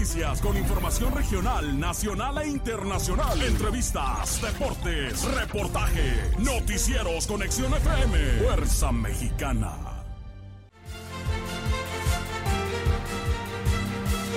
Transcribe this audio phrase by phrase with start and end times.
[0.00, 3.42] Noticias con información regional, nacional e internacional.
[3.42, 9.76] Entrevistas, deportes, reportaje, noticieros, conexión FM, Fuerza Mexicana.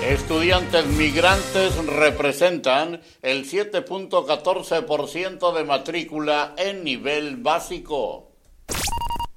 [0.06, 8.33] Estudiantes migrantes representan el 7.14% de matrícula en nivel básico.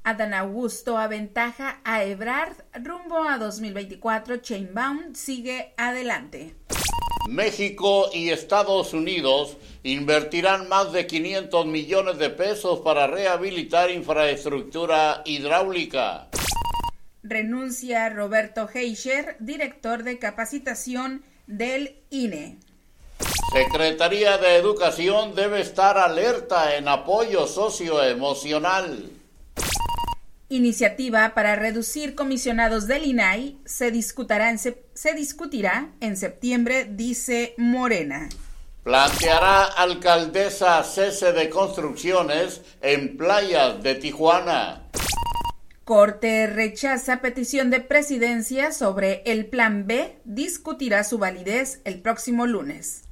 [0.07, 4.37] Adán Augusto aventaja a Ebrard rumbo a 2024.
[4.37, 6.55] Chainbound sigue adelante.
[7.27, 16.29] México y Estados Unidos invertirán más de 500 millones de pesos para rehabilitar infraestructura hidráulica.
[17.21, 22.59] Renuncia Roberto Heischer, director de capacitación del INE.
[23.51, 29.16] Secretaría de Educación debe estar alerta en apoyo socioemocional.
[30.49, 37.53] Iniciativa para reducir comisionados del INAI se discutirá en, se, se discutirá en septiembre, dice
[37.57, 38.29] Morena.
[38.83, 44.83] Planteará alcaldesa cese de construcciones en playas de Tijuana.
[45.83, 50.17] Corte rechaza petición de presidencia sobre el Plan B.
[50.23, 53.06] Discutirá su validez el próximo lunes.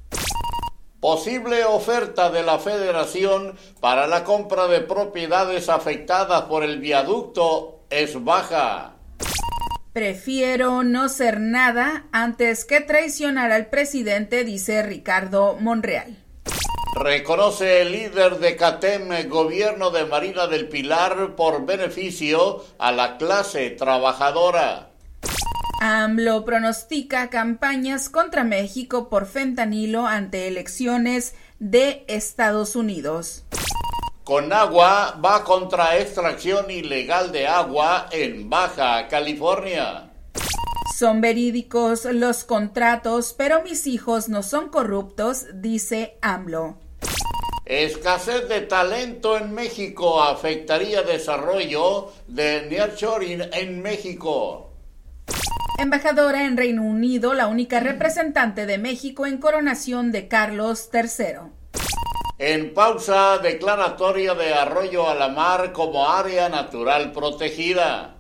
[1.06, 8.24] Posible oferta de la Federación para la compra de propiedades afectadas por el viaducto es
[8.24, 8.96] baja.
[9.94, 16.18] Prefiero no ser nada antes que traicionar al presidente, dice Ricardo Monreal.
[16.96, 23.70] Reconoce el líder de CATEM, gobierno de Marina del Pilar, por beneficio a la clase
[23.70, 24.95] trabajadora.
[25.82, 33.46] AMLO pronostica campañas contra México por fentanilo ante elecciones de Estados Unidos.
[34.24, 40.10] Con agua va contra extracción ilegal de agua en Baja California.
[40.98, 46.78] Son verídicos los contratos, pero mis hijos no son corruptos, dice AMLO.
[47.66, 54.72] Escasez de talento en México afectaría desarrollo de nearshoring en México.
[55.78, 61.52] Embajadora en Reino Unido, la única representante de México en coronación de Carlos III.
[62.38, 68.16] En pausa, declaratoria de Arroyo a la Mar como área natural protegida.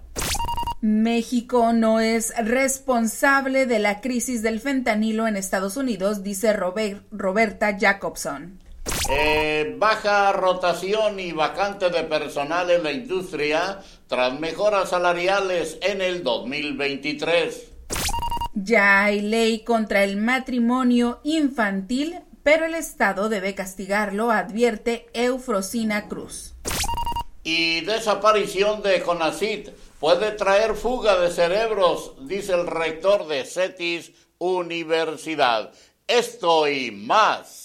[0.82, 7.78] México no es responsable de la crisis del fentanilo en Estados Unidos, dice Robert, Roberta
[7.80, 8.60] Jacobson.
[9.08, 16.24] Eh, baja rotación y vacante de personal en la industria tras mejoras salariales en el
[16.24, 17.72] 2023.
[18.56, 26.56] Ya hay ley contra el matrimonio infantil, pero el Estado debe castigarlo, advierte Eufrosina Cruz.
[27.44, 29.70] Y desaparición de CONACIT
[30.00, 35.72] puede traer fuga de cerebros, dice el rector de CETIS Universidad.
[36.08, 37.65] Esto y más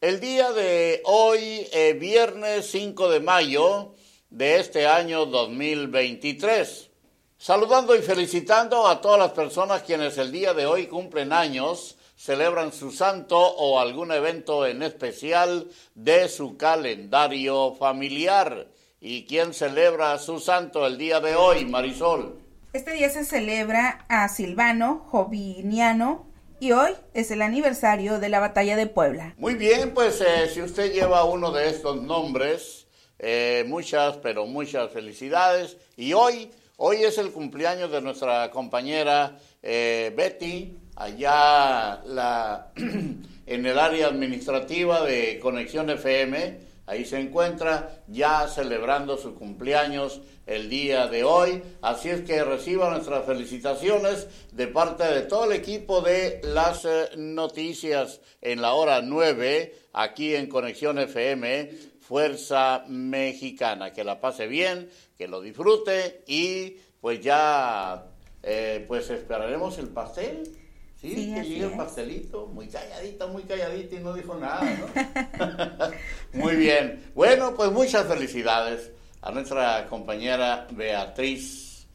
[0.00, 3.96] El día de hoy, eh, viernes 5 de mayo
[4.30, 6.88] de este año 2023.
[7.36, 12.72] Saludando y felicitando a todas las personas quienes el día de hoy cumplen años, celebran
[12.72, 18.68] su santo o algún evento en especial de su calendario familiar.
[19.00, 22.38] ¿Y quién celebra su santo el día de hoy, Marisol?
[22.72, 26.27] Este día se celebra a Silvano Joviniano
[26.60, 29.34] y hoy es el aniversario de la batalla de Puebla.
[29.38, 32.86] Muy bien, pues eh, si usted lleva uno de estos nombres,
[33.18, 35.76] eh, muchas, pero muchas felicidades.
[35.96, 36.50] Y hoy
[36.80, 45.04] Hoy es el cumpleaños de nuestra compañera eh, Betty, allá la, en el área administrativa
[45.04, 46.56] de Conexión FM,
[46.88, 51.62] ahí se encuentra ya celebrando su cumpleaños el día de hoy.
[51.82, 57.10] Así es que reciba nuestras felicitaciones de parte de todo el equipo de las eh,
[57.16, 61.70] noticias en la hora 9 aquí en Conexión FM.
[62.00, 64.88] Fuerza Mexicana, que la pase bien,
[65.18, 68.06] que lo disfrute y pues ya
[68.42, 70.67] eh, pues esperaremos el pastel.
[71.00, 75.90] Sí, que llegue el pastelito, muy calladito, muy calladito y no dijo nada, ¿no?
[76.32, 77.12] muy bien.
[77.14, 78.90] Bueno, pues muchas felicidades
[79.22, 81.86] a nuestra compañera Beatriz,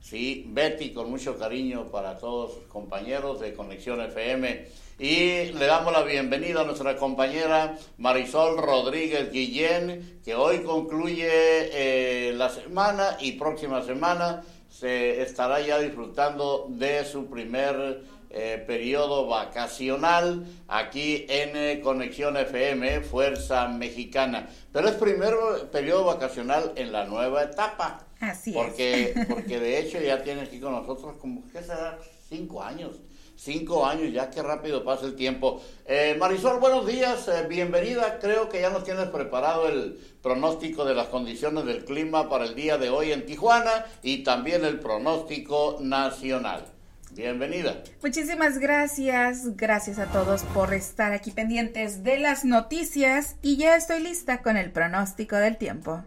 [0.00, 4.66] sí, Betty, con mucho cariño para todos sus compañeros de Conexión FM.
[5.00, 12.32] Y le damos la bienvenida a nuestra compañera Marisol Rodríguez Guillén, que hoy concluye eh,
[12.34, 14.44] la semana y próxima semana
[14.82, 18.02] se estará ya disfrutando de su primer
[18.34, 24.48] eh, periodo vacacional aquí en eh, Conexión FM, Fuerza Mexicana.
[24.72, 25.34] Pero es primer
[25.70, 28.06] periodo vacacional en la nueva etapa.
[28.20, 29.26] Así porque, es.
[29.28, 31.98] porque de hecho ya tiene aquí con nosotros como, ¿qué será?
[32.26, 32.96] Cinco años.
[33.36, 35.60] Cinco años, ya que rápido pasa el tiempo.
[35.84, 38.18] Eh, Marisol, buenos días, bienvenida.
[38.18, 42.54] Creo que ya nos tienes preparado el pronóstico de las condiciones del clima para el
[42.54, 46.71] día de hoy en Tijuana y también el pronóstico nacional.
[47.14, 47.82] Bienvenida.
[48.02, 49.54] Muchísimas gracias.
[49.54, 54.56] Gracias a todos por estar aquí pendientes de las noticias y ya estoy lista con
[54.56, 56.02] el pronóstico del tiempo.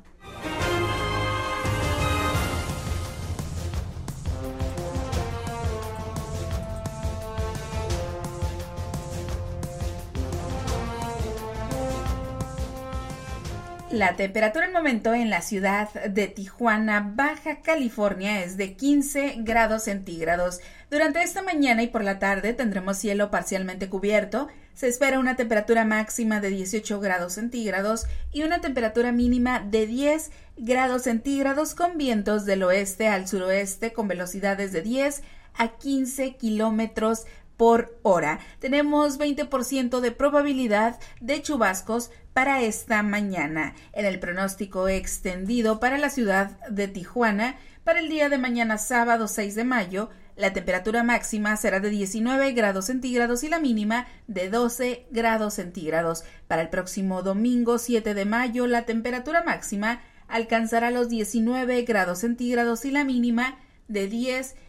[13.95, 19.83] La temperatura en momento en la ciudad de Tijuana, Baja California, es de 15 grados
[19.83, 20.59] centígrados.
[20.91, 24.49] Durante esta mañana y por la tarde tendremos cielo parcialmente cubierto.
[24.73, 28.03] Se espera una temperatura máxima de 18 grados centígrados
[28.33, 34.09] y una temperatura mínima de 10 grados centígrados con vientos del oeste al suroeste con
[34.09, 37.23] velocidades de 10 a 15 kilómetros
[37.57, 38.39] por hora.
[38.59, 43.75] Tenemos 20% de probabilidad de chubascos para esta mañana.
[43.93, 49.27] En el pronóstico extendido para la ciudad de Tijuana, para el día de mañana sábado
[49.27, 54.49] 6 de mayo, la temperatura máxima será de 19 grados centígrados y la mínima de
[54.49, 56.23] 12 grados centígrados.
[56.47, 62.83] Para el próximo domingo 7 de mayo, la temperatura máxima alcanzará los 19 grados centígrados
[62.83, 64.64] y la mínima de 10 grados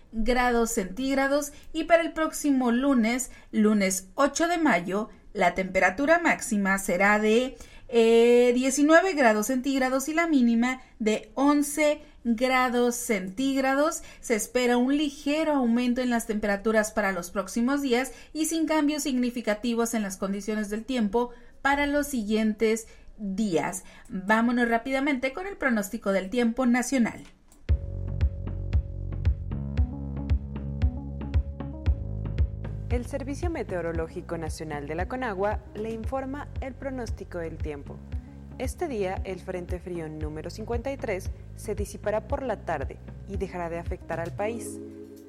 [0.67, 7.57] centígrados y para el próximo lunes, lunes 8 de mayo, la temperatura máxima será de
[7.89, 14.03] 19 eh, grados centígrados y la mínima de 11 grados centígrados.
[14.21, 19.05] Se espera un ligero aumento en las temperaturas para los próximos días y sin cambios
[19.05, 21.31] significativos en las condiciones del tiempo
[21.63, 23.85] para los siguientes días.
[24.09, 27.23] Vámonos rápidamente con el pronóstico del tiempo nacional.
[32.89, 37.97] El Servicio Meteorológico Nacional de la Conagua le informa el pronóstico del tiempo.
[38.59, 42.99] Este día el Frente Frío número 53 se disipará por la tarde
[43.29, 44.79] y dejará de afectar al país.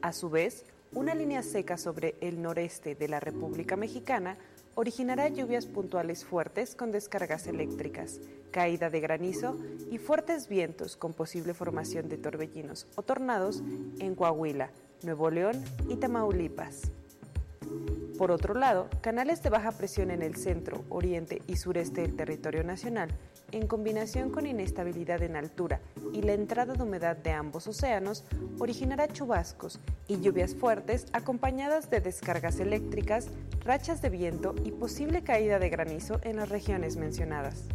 [0.03, 4.37] A su vez, una línea seca sobre el noreste de la República Mexicana
[4.75, 8.21] originará lluvias puntuales fuertes con descargas eléctricas,
[8.51, 9.57] caída de granizo
[9.89, 13.63] y fuertes vientos con posible formación de torbellinos o tornados
[13.97, 14.69] en Coahuila,
[15.01, 16.91] Nuevo León y Tamaulipas.
[18.17, 22.63] Por otro lado, canales de baja presión en el centro, oriente y sureste del territorio
[22.63, 23.09] nacional,
[23.51, 25.81] en combinación con inestabilidad en altura
[26.13, 28.25] y la entrada de humedad de ambos océanos,
[28.59, 33.29] originará chubascos y lluvias fuertes acompañadas de descargas eléctricas,
[33.63, 37.65] rachas de viento y posible caída de granizo en las regiones mencionadas.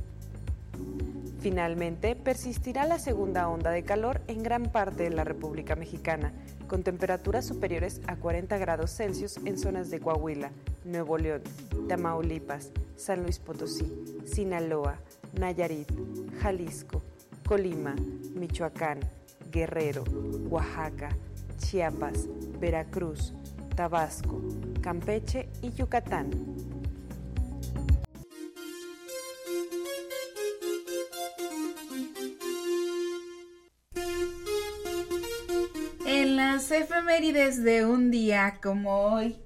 [1.38, 6.32] Finalmente, persistirá la segunda onda de calor en gran parte de la República Mexicana,
[6.73, 10.52] con temperaturas superiores a 40 grados Celsius en zonas de Coahuila,
[10.87, 11.43] Nuevo León,
[11.87, 13.93] Tamaulipas, San Luis Potosí,
[14.25, 14.97] Sinaloa,
[15.38, 15.93] Nayarit,
[16.41, 17.02] Jalisco,
[17.47, 17.95] Colima,
[18.35, 19.00] Michoacán,
[19.50, 20.02] Guerrero,
[20.49, 21.11] Oaxaca,
[21.59, 22.26] Chiapas,
[22.59, 23.35] Veracruz,
[23.76, 24.41] Tabasco,
[24.81, 26.31] Campeche y Yucatán.
[36.71, 39.37] Efemérides de un día como hoy,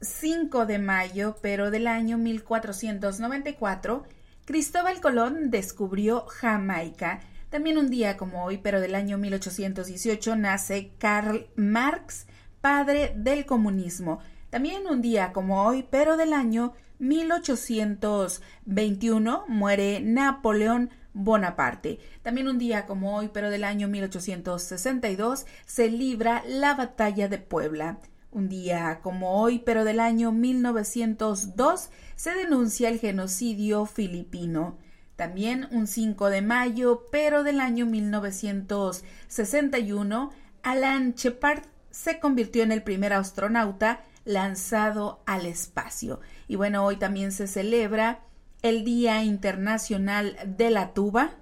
[0.00, 4.04] 5 de mayo, pero del año 1494,
[4.44, 7.20] Cristóbal Colón descubrió Jamaica.
[7.48, 12.26] También un día como hoy, pero del año 1818, nace Karl Marx,
[12.60, 14.18] padre del comunismo.
[14.50, 21.98] También un día como hoy, pero del año 1821, muere Napoleón Bonaparte.
[22.20, 28.00] También un día como hoy, pero del año 1862, se libra la batalla de Puebla.
[28.30, 34.76] Un día como hoy, pero del año 1902, se denuncia el genocidio filipino.
[35.16, 40.32] También un 5 de mayo, pero del año 1961,
[40.62, 46.20] Alan Shepard se convirtió en el primer astronauta lanzado al espacio.
[46.46, 48.20] Y bueno, hoy también se celebra
[48.68, 51.34] el Día Internacional de la Tuba.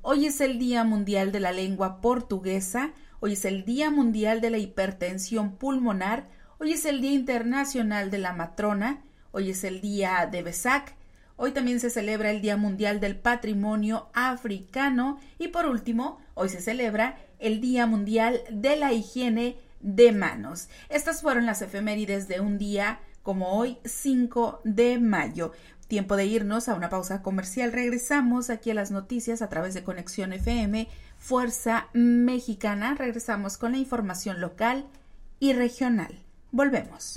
[0.00, 2.92] Hoy es el Día Mundial de la Lengua Portuguesa.
[3.20, 6.28] Hoy es el Día Mundial de la Hipertensión Pulmonar.
[6.58, 9.02] Hoy es el Día Internacional de la Matrona.
[9.30, 10.96] Hoy es el Día de Besac.
[11.36, 16.62] Hoy también se celebra el Día Mundial del Patrimonio Africano y por último, hoy se
[16.62, 20.70] celebra el Día Mundial de la Higiene de Manos.
[20.88, 25.52] Estas fueron las efemérides de un día como hoy, 5 de mayo.
[25.90, 27.72] Tiempo de irnos a una pausa comercial.
[27.72, 30.86] Regresamos aquí a las noticias a través de Conexión FM,
[31.18, 32.94] Fuerza Mexicana.
[32.94, 34.86] Regresamos con la información local
[35.40, 36.20] y regional.
[36.52, 37.16] Volvemos.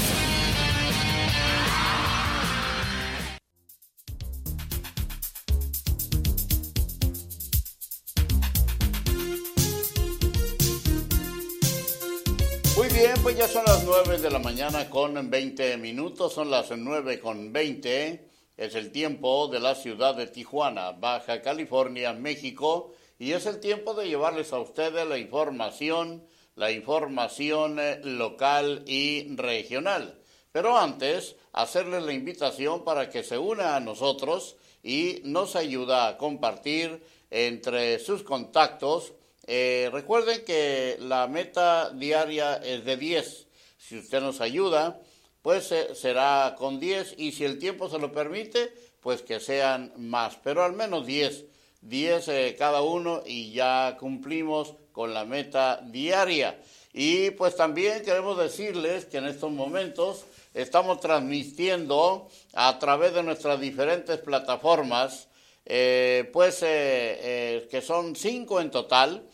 [13.93, 19.49] 9 de la mañana con 20 minutos, son las 9 con 20, es el tiempo
[19.49, 24.59] de la ciudad de Tijuana, Baja California, México, y es el tiempo de llevarles a
[24.59, 30.21] ustedes la información, la información eh, local y regional.
[30.53, 36.17] Pero antes, hacerles la invitación para que se una a nosotros y nos ayuda a
[36.17, 39.11] compartir entre sus contactos
[39.47, 43.47] eh, recuerden que la meta diaria es de 10.
[43.91, 45.01] Si usted nos ayuda,
[45.41, 48.71] pues eh, será con 10 y si el tiempo se lo permite,
[49.01, 51.43] pues que sean más, pero al menos 10.
[51.81, 56.57] 10 eh, cada uno y ya cumplimos con la meta diaria.
[56.93, 63.59] Y pues también queremos decirles que en estos momentos estamos transmitiendo a través de nuestras
[63.59, 65.27] diferentes plataformas,
[65.65, 69.27] pues que son cinco en total,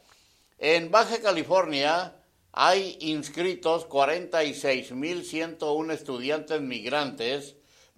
[0.59, 2.15] En Baja California
[2.53, 7.55] hay inscritos 46.101 estudiantes migrantes,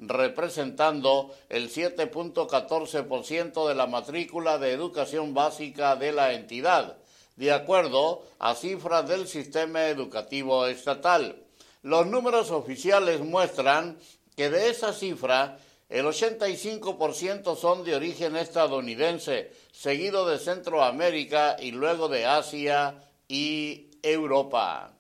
[0.09, 6.99] representando el 7.14% de la matrícula de educación básica de la entidad,
[7.37, 11.37] de acuerdo a cifras del sistema educativo estatal.
[11.83, 13.99] Los números oficiales muestran
[14.37, 22.09] que de esa cifra el 85% son de origen estadounidense, seguido de Centroamérica y luego
[22.09, 22.95] de Asia
[23.29, 24.95] y Europa.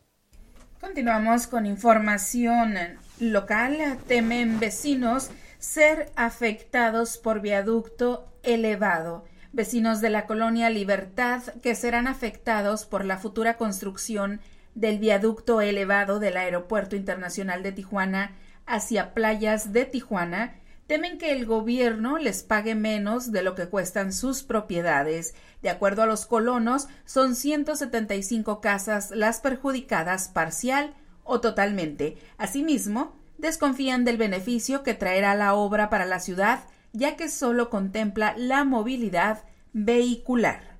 [0.80, 2.76] Continuamos con información
[3.22, 3.98] local.
[4.06, 9.24] Temen vecinos ser afectados por viaducto elevado.
[9.52, 14.40] Vecinos de la colonia Libertad que serán afectados por la futura construcción
[14.74, 18.32] del viaducto elevado del Aeropuerto Internacional de Tijuana
[18.66, 24.12] hacia playas de Tijuana temen que el gobierno les pague menos de lo que cuestan
[24.12, 25.34] sus propiedades.
[25.62, 32.16] De acuerdo a los colonos, son 175 casas las perjudicadas parcial o totalmente.
[32.38, 38.34] Asimismo, desconfían del beneficio que traerá la obra para la ciudad, ya que solo contempla
[38.36, 40.78] la movilidad vehicular.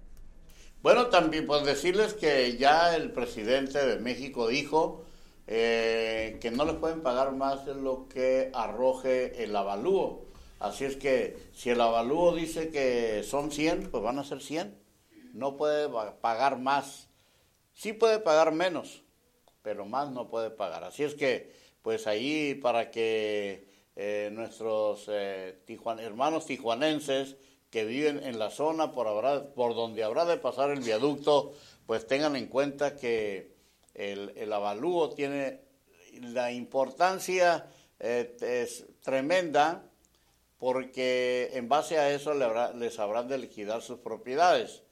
[0.83, 5.05] Bueno, también pues decirles que ya el presidente de México dijo
[5.47, 10.27] eh, que no les pueden pagar más de lo que arroje el avalúo.
[10.59, 14.77] Así es que si el avalúo dice que son 100, pues van a ser 100.
[15.35, 15.89] No puede
[16.21, 17.09] pagar más.
[17.75, 19.02] Sí puede pagar menos,
[19.63, 20.85] pero más no puede pagar.
[20.85, 21.53] Así es que,
[21.83, 25.59] pues ahí para que eh, nuestros eh,
[26.01, 27.37] hermanos tijuanenses
[27.71, 31.55] que viven en la zona por, donde habrá de pasar el viaducto,
[31.87, 33.55] pues tengan en cuenta que
[33.95, 35.61] el, el avalúo tiene
[36.21, 37.67] la importancia
[37.99, 39.85] eh, es tremenda
[40.59, 44.83] porque en base a eso les habrán de liquidar sus propiedades.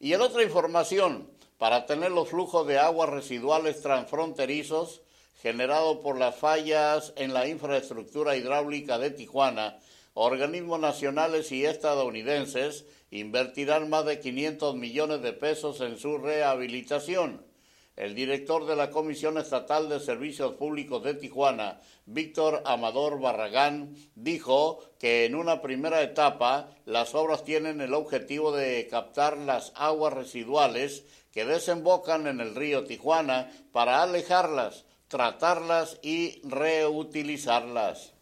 [0.00, 5.02] Y en otra información, para tener los flujos de aguas residuales transfronterizos
[5.42, 9.78] generados por las fallas en la infraestructura hidráulica de Tijuana,
[10.14, 17.46] organismos nacionales y estadounidenses invertirán más de 500 millones de pesos en su rehabilitación.
[17.94, 24.78] El director de la Comisión Estatal de Servicios Públicos de Tijuana, Víctor Amador Barragán, dijo
[25.00, 31.04] que en una primera etapa las obras tienen el objetivo de captar las aguas residuales
[31.44, 38.14] desembocan en el río Tijuana para alejarlas, tratarlas y reutilizarlas.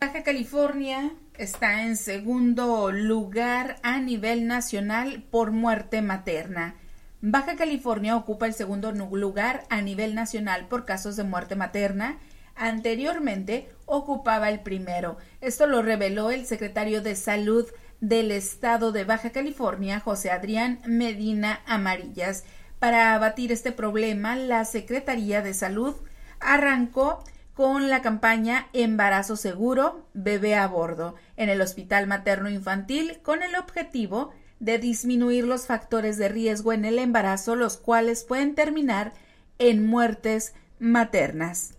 [0.00, 6.76] Baja California está en segundo lugar a nivel nacional por muerte materna.
[7.20, 12.20] Baja California ocupa el segundo lugar a nivel nacional por casos de muerte materna.
[12.54, 15.16] Anteriormente ocupaba el primero.
[15.40, 17.66] Esto lo reveló el secretario de Salud
[18.00, 22.44] del estado de Baja California, José Adrián Medina Amarillas.
[22.78, 25.94] Para abatir este problema, la Secretaría de Salud
[26.40, 27.24] arrancó
[27.54, 33.56] con la campaña Embarazo Seguro, Bebé a Bordo en el Hospital Materno Infantil con el
[33.56, 39.12] objetivo de disminuir los factores de riesgo en el embarazo, los cuales pueden terminar
[39.58, 41.77] en muertes maternas.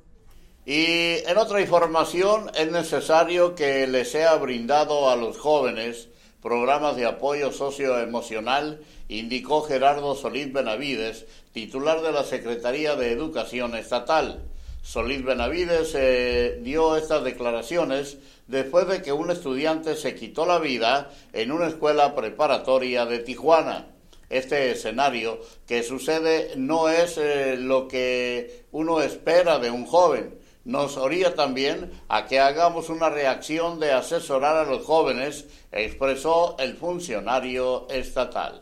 [0.72, 6.10] Y en otra información, es necesario que les sea brindado a los jóvenes
[6.44, 14.44] programas de apoyo socioemocional, indicó Gerardo Solís Benavides, titular de la Secretaría de Educación Estatal.
[14.84, 21.10] Solís Benavides eh, dio estas declaraciones después de que un estudiante se quitó la vida
[21.34, 23.88] en una escuela preparatoria de Tijuana.
[24.30, 30.38] Este escenario que sucede no es eh, lo que uno espera de un joven.
[30.66, 36.76] Nos orilla también a que hagamos una reacción de asesorar a los jóvenes, expresó el
[36.76, 38.62] funcionario estatal.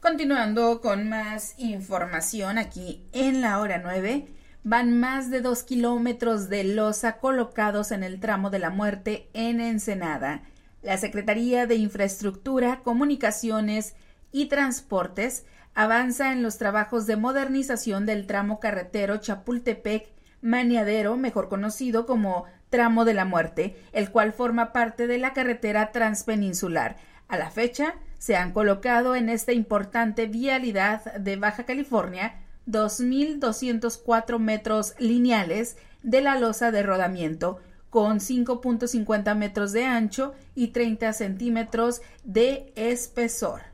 [0.00, 4.26] Continuando con más información aquí en la hora 9
[4.64, 9.60] van más de dos kilómetros de losa colocados en el tramo de la muerte en
[9.60, 10.42] Ensenada.
[10.82, 13.94] La Secretaría de Infraestructura, Comunicaciones
[14.30, 20.08] y Transportes avanza en los trabajos de modernización del tramo carretero Chapultepec
[20.42, 25.92] Maniadero, mejor conocido como Tramo de la Muerte, el cual forma parte de la carretera
[25.92, 26.96] transpeninsular.
[27.28, 32.34] A la fecha, se han colocado en esta importante vialidad de Baja California
[32.66, 37.58] 2.204 metros lineales de la losa de rodamiento,
[37.90, 43.71] con 5.50 metros de ancho y 30 centímetros de espesor.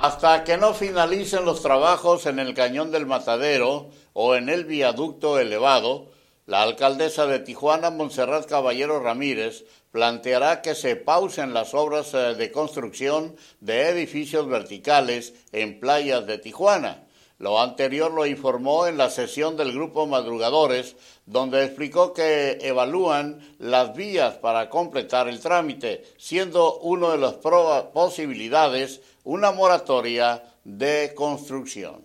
[0.00, 5.40] Hasta que no finalicen los trabajos en el cañón del Matadero o en el viaducto
[5.40, 6.12] elevado,
[6.46, 12.52] la alcaldesa de Tijuana, Montserrat Caballero Ramírez, planteará que se pausen las obras eh, de
[12.52, 17.08] construcción de edificios verticales en playas de Tijuana.
[17.38, 23.94] Lo anterior lo informó en la sesión del grupo Madrugadores, donde explicó que evalúan las
[23.94, 32.00] vías para completar el trámite, siendo una de las posibilidades una moratoria de construcción.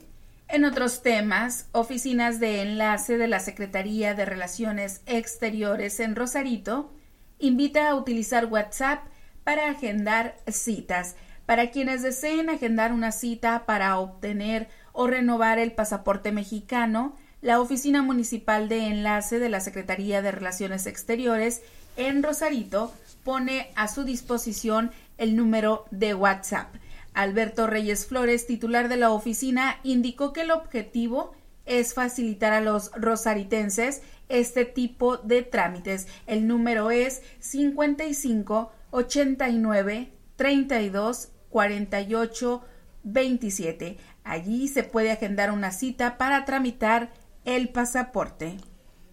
[0.49, 6.91] En otros temas, oficinas de enlace de la Secretaría de Relaciones Exteriores en Rosarito
[7.39, 9.05] invita a utilizar WhatsApp
[9.45, 11.15] para agendar citas.
[11.45, 18.01] Para quienes deseen agendar una cita para obtener o renovar el pasaporte mexicano, la Oficina
[18.01, 21.61] Municipal de Enlace de la Secretaría de Relaciones Exteriores
[21.95, 26.67] en Rosarito pone a su disposición el número de WhatsApp.
[27.13, 31.33] Alberto Reyes Flores, titular de la oficina, indicó que el objetivo
[31.65, 36.07] es facilitar a los rosaritenses este tipo de trámites.
[36.27, 42.61] El número es 55 89 32 48
[43.03, 43.97] 27.
[44.23, 47.11] Allí se puede agendar una cita para tramitar
[47.45, 48.57] el pasaporte.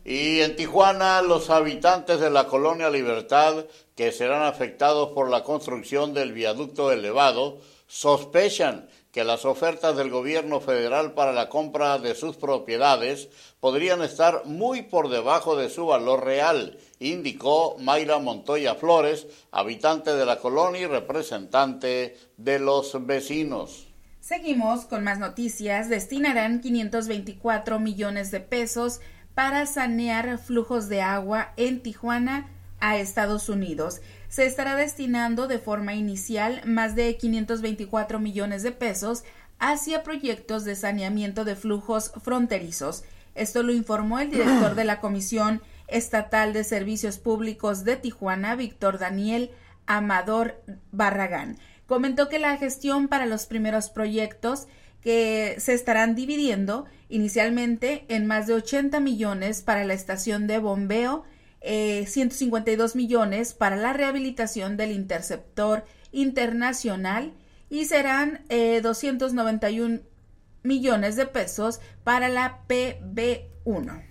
[0.05, 6.15] Y en Tijuana, los habitantes de la colonia Libertad, que serán afectados por la construcción
[6.15, 7.59] del viaducto elevado,
[7.91, 14.47] sospechan que las ofertas del gobierno federal para la compra de sus propiedades podrían estar
[14.47, 20.83] muy por debajo de su valor real, indicó Mayra Montoya Flores, habitante de la colonia
[20.83, 23.89] y representante de los vecinos.
[24.21, 25.89] Seguimos con más noticias.
[25.89, 29.01] Destinarán 524 millones de pesos
[29.35, 32.49] para sanear flujos de agua en Tijuana
[32.79, 34.01] a Estados Unidos.
[34.31, 39.25] Se estará destinando de forma inicial más de 524 millones de pesos
[39.59, 43.05] hacia proyectos de saneamiento de flujos fronterizos.
[43.35, 48.99] Esto lo informó el director de la Comisión Estatal de Servicios Públicos de Tijuana, Víctor
[48.99, 49.51] Daniel
[49.85, 51.59] Amador Barragán
[51.91, 54.69] comentó que la gestión para los primeros proyectos
[55.03, 61.25] que se estarán dividiendo inicialmente en más de 80 millones para la estación de bombeo,
[61.63, 67.35] 152 eh, millones para la rehabilitación del interceptor internacional
[67.69, 68.45] y serán
[68.83, 70.03] 291 eh,
[70.63, 74.05] millones de pesos para la PB1.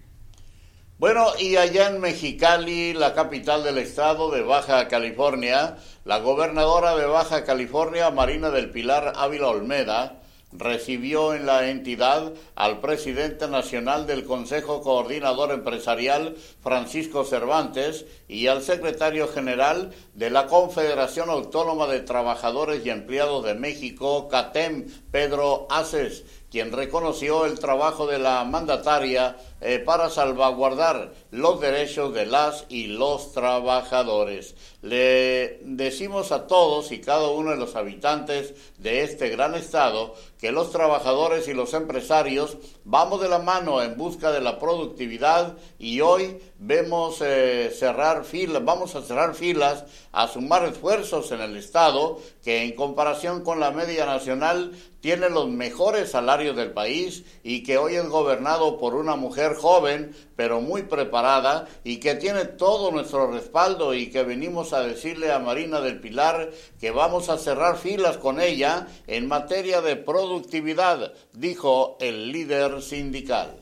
[1.00, 7.06] Bueno, y allá en Mexicali, la capital del estado de Baja California, la gobernadora de
[7.06, 14.26] Baja California, Marina del Pilar Ávila Olmeda, recibió en la entidad al presidente nacional del
[14.26, 22.86] Consejo Coordinador Empresarial, Francisco Cervantes, y al secretario general de la Confederación Autónoma de Trabajadores
[22.86, 29.80] y Empleados de México, CATEM, Pedro Aces quien reconoció el trabajo de la mandataria eh,
[29.80, 34.56] para salvaguardar los derechos de las y los trabajadores.
[34.82, 40.54] Le decimos a todos y cada uno de los habitantes de este gran estado que
[40.54, 46.00] los trabajadores y los empresarios vamos de la mano en busca de la productividad y
[46.00, 52.20] hoy vemos eh, cerrar filas, vamos a cerrar filas, a sumar esfuerzos en el estado
[52.44, 57.78] que en comparación con la media nacional tiene los mejores salarios del país y que
[57.78, 63.32] hoy es gobernado por una mujer joven pero muy preparada y que tiene todo nuestro
[63.32, 68.18] respaldo y que venimos a decirle a Marina del Pilar que vamos a cerrar filas
[68.18, 73.56] con ella en materia de productividad, dijo el líder sindical.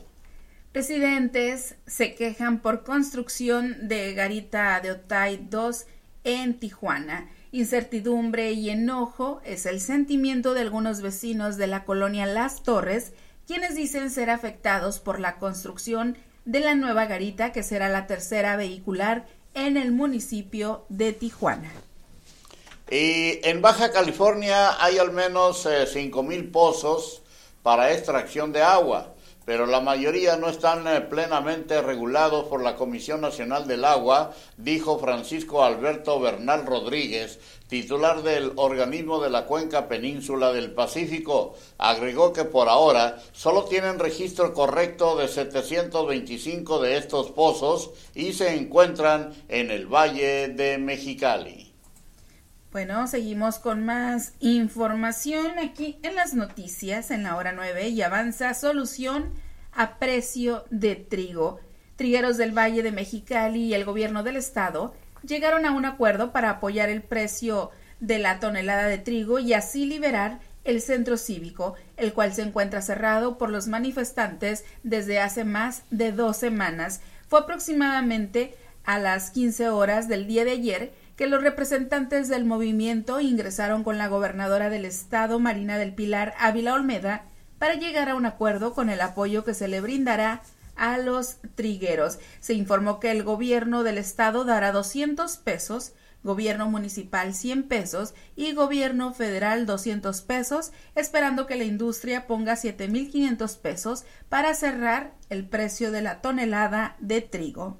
[0.74, 5.86] Residentes se quejan por construcción de garita de Otay 2
[6.24, 7.28] en Tijuana.
[7.50, 13.14] Incertidumbre y enojo es el sentimiento de algunos vecinos de la colonia Las Torres,
[13.48, 18.56] quienes dicen ser afectados por la construcción de la nueva garita que será la tercera
[18.56, 21.72] vehicular en el municipio de Tijuana.
[22.90, 27.22] Y en Baja California hay al menos eh, cinco mil pozos
[27.62, 29.14] para extracción de agua
[29.48, 34.98] pero la mayoría no están eh, plenamente regulados por la Comisión Nacional del Agua, dijo
[34.98, 41.56] Francisco Alberto Bernal Rodríguez, titular del organismo de la Cuenca Península del Pacífico.
[41.78, 48.54] Agregó que por ahora solo tienen registro correcto de 725 de estos pozos y se
[48.54, 51.67] encuentran en el Valle de Mexicali.
[52.70, 58.52] Bueno, seguimos con más información aquí en las noticias en la hora 9 y avanza
[58.52, 59.32] solución
[59.72, 61.60] a precio de trigo.
[61.96, 64.94] Trigueros del Valle de Mexicali y el gobierno del estado
[65.26, 69.86] llegaron a un acuerdo para apoyar el precio de la tonelada de trigo y así
[69.86, 75.84] liberar el centro cívico, el cual se encuentra cerrado por los manifestantes desde hace más
[75.90, 77.00] de dos semanas.
[77.28, 78.54] Fue aproximadamente
[78.84, 83.98] a las 15 horas del día de ayer que los representantes del movimiento ingresaron con
[83.98, 87.24] la gobernadora del estado, Marina del Pilar Ávila Olmeda,
[87.58, 90.42] para llegar a un acuerdo con el apoyo que se le brindará
[90.76, 92.20] a los trigueros.
[92.38, 98.52] Se informó que el gobierno del estado dará 200 pesos, gobierno municipal 100 pesos y
[98.52, 105.90] gobierno federal 200 pesos, esperando que la industria ponga 7.500 pesos para cerrar el precio
[105.90, 107.76] de la tonelada de trigo.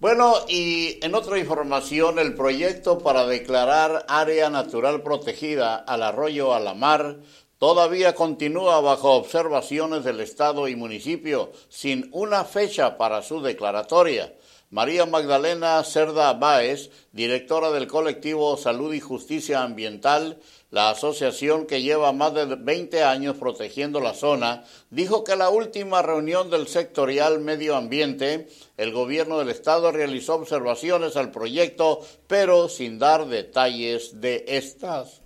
[0.00, 7.18] Bueno, y en otra información, el proyecto para declarar área natural protegida al arroyo Alamar
[7.58, 14.32] todavía continúa bajo observaciones del Estado y municipio sin una fecha para su declaratoria.
[14.72, 20.38] María Magdalena Cerda Báez, directora del colectivo Salud y Justicia Ambiental,
[20.70, 26.02] la asociación que lleva más de 20 años protegiendo la zona, dijo que la última
[26.02, 33.00] reunión del sectorial medio ambiente, el gobierno del estado realizó observaciones al proyecto, pero sin
[33.00, 35.20] dar detalles de estas.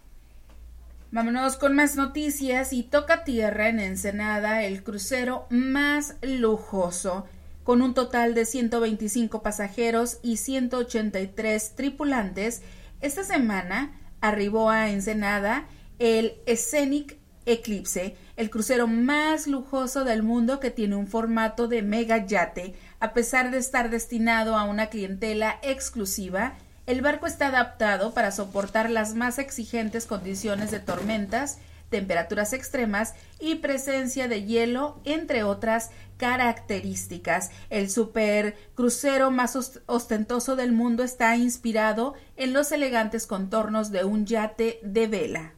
[1.11, 7.26] Vámonos con más noticias y toca tierra en Ensenada el crucero más lujoso
[7.64, 12.62] con un total de 125 pasajeros y 183 tripulantes,
[13.00, 15.66] esta semana arribó a Ensenada
[15.98, 22.27] el Scenic Eclipse, el crucero más lujoso del mundo que tiene un formato de mega
[22.27, 22.74] yate.
[23.00, 26.55] A pesar de estar destinado a una clientela exclusiva,
[26.87, 31.59] el barco está adaptado para soportar las más exigentes condiciones de tormentas,
[31.90, 37.51] temperaturas extremas y presencia de hielo, entre otras características.
[37.70, 44.81] El supercrucero más ostentoso del mundo está inspirado en los elegantes contornos de un yate
[44.83, 45.55] de vela.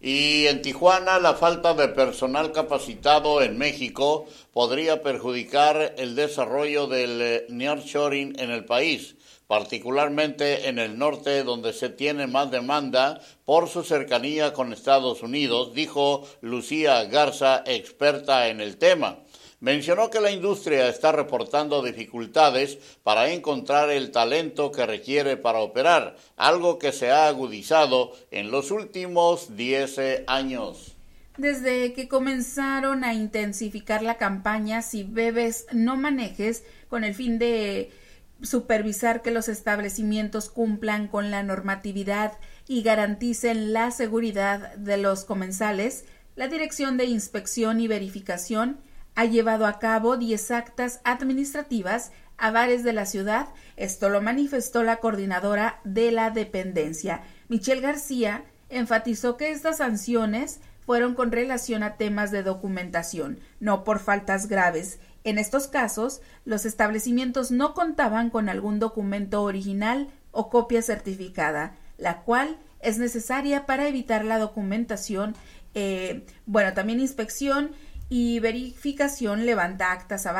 [0.00, 7.22] Y en Tijuana la falta de personal capacitado en México podría perjudicar el desarrollo del
[7.22, 9.16] eh, nearshoring en el país
[9.54, 15.72] particularmente en el norte donde se tiene más demanda por su cercanía con Estados Unidos,
[15.72, 19.20] dijo Lucía Garza, experta en el tema.
[19.60, 26.16] Mencionó que la industria está reportando dificultades para encontrar el talento que requiere para operar,
[26.36, 30.96] algo que se ha agudizado en los últimos 10 años.
[31.36, 37.92] Desde que comenzaron a intensificar la campaña Si bebes, no manejes, con el fin de
[38.42, 42.32] supervisar que los establecimientos cumplan con la normatividad
[42.66, 46.04] y garanticen la seguridad de los comensales,
[46.36, 48.78] la Dirección de Inspección y Verificación
[49.14, 53.48] ha llevado a cabo 10 actas administrativas a bares de la ciudad.
[53.76, 57.22] Esto lo manifestó la coordinadora de la dependencia.
[57.48, 64.00] Michelle García enfatizó que estas sanciones fueron con relación a temas de documentación, no por
[64.00, 70.82] faltas graves, en estos casos, los establecimientos no contaban con algún documento original o copia
[70.82, 75.34] certificada, la cual es necesaria para evitar la documentación,
[75.74, 77.72] eh, bueno, también inspección
[78.10, 80.32] y verificación levanta actas a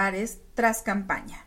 [0.54, 1.46] tras campaña.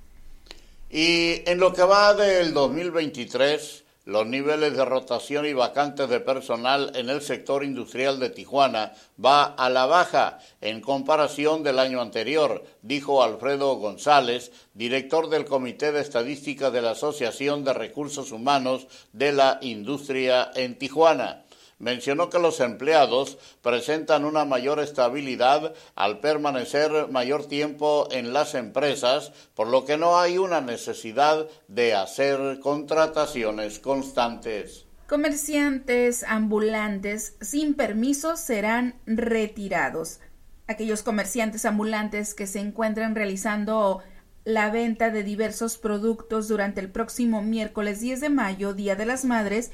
[0.89, 6.93] Y en lo que va del 2023, los niveles de rotación y vacantes de personal
[6.95, 8.93] en el sector industrial de Tijuana
[9.23, 15.91] va a la baja en comparación del año anterior, dijo Alfredo González, director del Comité
[15.91, 21.43] de Estadística de la Asociación de Recursos Humanos de la Industria en Tijuana
[21.79, 29.31] mencionó que los empleados presentan una mayor estabilidad al permanecer mayor tiempo en las empresas,
[29.53, 34.85] por lo que no hay una necesidad de hacer contrataciones constantes.
[35.07, 40.19] Comerciantes ambulantes sin permiso serán retirados.
[40.67, 44.01] Aquellos comerciantes ambulantes que se encuentran realizando
[44.43, 49.23] la venta de diversos productos durante el próximo miércoles 10 de mayo, Día de las
[49.23, 49.71] Madres,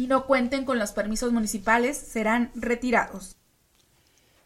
[0.00, 3.36] y no cuenten con los permisos municipales serán retirados.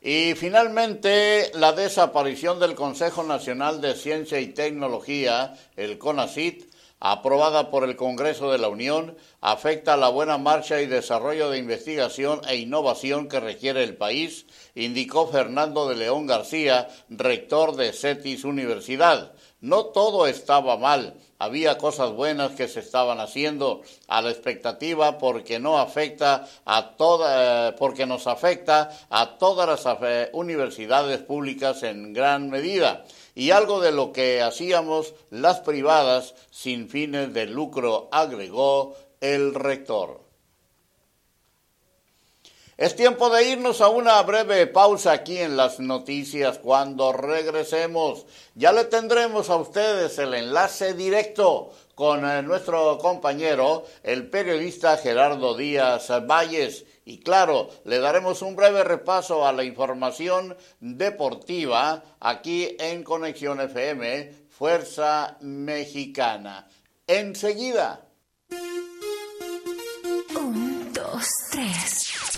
[0.00, 6.64] Y finalmente, la desaparición del Consejo Nacional de Ciencia y Tecnología, el CONACIT,
[6.98, 12.40] aprobada por el Congreso de la Unión, afecta la buena marcha y desarrollo de investigación
[12.48, 19.34] e innovación que requiere el país, indicó Fernando de León García, rector de CETIS Universidad.
[19.60, 25.58] No todo estaba mal, había cosas buenas que se estaban haciendo a la expectativa porque
[25.58, 32.12] no afecta a toda, eh, porque nos afecta a todas las eh, universidades públicas en
[32.12, 38.94] gran medida y algo de lo que hacíamos las privadas sin fines de lucro, agregó
[39.20, 40.23] el rector.
[42.76, 46.58] Es tiempo de irnos a una breve pausa aquí en las noticias.
[46.58, 54.28] Cuando regresemos, ya le tendremos a ustedes el enlace directo con eh, nuestro compañero, el
[54.28, 56.84] periodista Gerardo Díaz Valles.
[57.04, 64.32] Y claro, le daremos un breve repaso a la información deportiva aquí en Conexión FM,
[64.48, 66.66] Fuerza Mexicana.
[67.06, 68.04] Enseguida.
[70.34, 72.13] Un, dos, tres.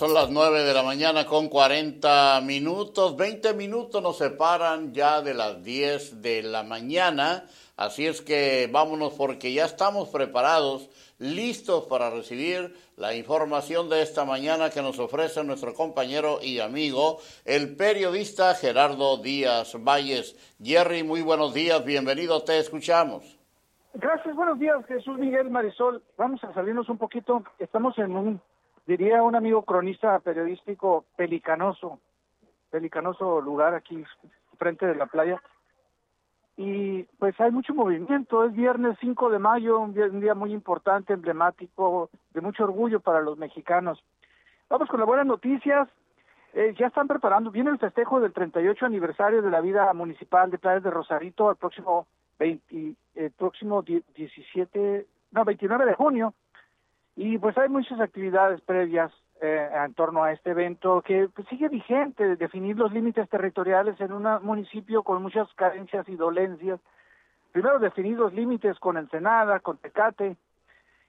[0.00, 3.18] Son las 9 de la mañana con 40 minutos.
[3.18, 7.44] 20 minutos nos separan ya de las 10 de la mañana.
[7.76, 14.24] Así es que vámonos porque ya estamos preparados, listos para recibir la información de esta
[14.24, 20.34] mañana que nos ofrece nuestro compañero y amigo, el periodista Gerardo Díaz Valles.
[20.62, 23.38] Jerry, muy buenos días, bienvenido, te escuchamos.
[23.92, 26.02] Gracias, buenos días, Jesús Miguel Marisol.
[26.16, 27.42] Vamos a salirnos un poquito.
[27.58, 28.40] Estamos en un,
[28.96, 32.00] diría un amigo cronista periodístico, pelicanoso,
[32.70, 34.04] pelicanoso lugar aquí
[34.58, 35.40] frente de la playa
[36.56, 38.44] y pues hay mucho movimiento.
[38.44, 43.38] Es viernes 5 de mayo, un día, muy importante, emblemático, de mucho orgullo para los
[43.38, 44.02] mexicanos.
[44.68, 45.88] Vamos con las buenas noticias.
[46.52, 50.58] Eh, ya están preparando, viene el festejo del 38 aniversario de la vida municipal de
[50.58, 52.08] Playas de Rosarito al próximo
[52.40, 56.34] 20, el próximo 17, no, 29 de junio.
[57.16, 61.68] Y pues hay muchas actividades previas eh, en torno a este evento que pues, sigue
[61.68, 66.80] vigente, definir los límites territoriales en un municipio con muchas carencias y dolencias.
[67.52, 70.36] Primero definir los límites con Ensenada, con Tecate,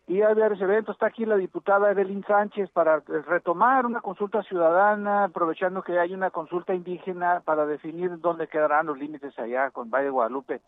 [0.08, 0.96] y hay varios eventos.
[0.96, 6.32] Está aquí la diputada Evelyn Sánchez para retomar una consulta ciudadana, aprovechando que hay una
[6.32, 10.62] consulta indígena para definir dónde quedarán los límites allá con Valle de Guadalupe.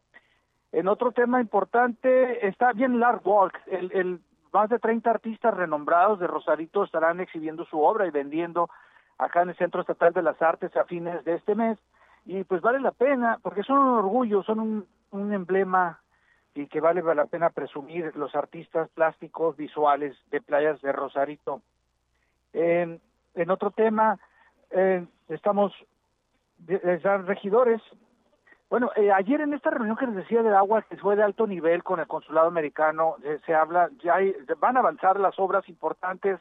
[0.71, 4.19] En otro tema importante está bien Lark Walk, el, el
[4.53, 8.69] más de 30 artistas renombrados de Rosarito estarán exhibiendo su obra y vendiendo
[9.17, 11.79] acá en el Centro Estatal de las Artes a fines de este mes.
[12.25, 14.59] Y pues vale la pena, porque son un orgullo, son
[15.11, 15.99] un, emblema
[16.55, 21.61] y que vale la pena presumir los artistas plásticos visuales de playas de Rosarito.
[22.53, 22.99] en
[23.49, 24.19] otro tema,
[24.71, 25.73] eh, estamos,
[26.67, 27.81] están regidores
[28.73, 31.45] bueno, eh, ayer en esta reunión que les decía del agua, que fue de alto
[31.45, 35.69] nivel con el consulado americano, eh, se habla, ya hay, van a avanzar las obras
[35.69, 36.39] importantes,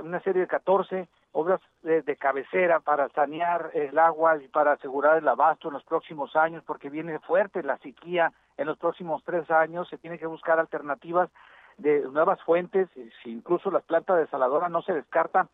[0.00, 5.26] una serie de 14 obras de, cabecera para sanear el agua y para asegurar el
[5.26, 9.88] abasto en los próximos años, porque viene fuerte la sequía en los próximos tres años,
[9.88, 11.28] se tiene que buscar alternativas
[11.76, 12.88] de nuevas fuentes,
[13.24, 15.48] incluso las plantas desaladoras no se descartan,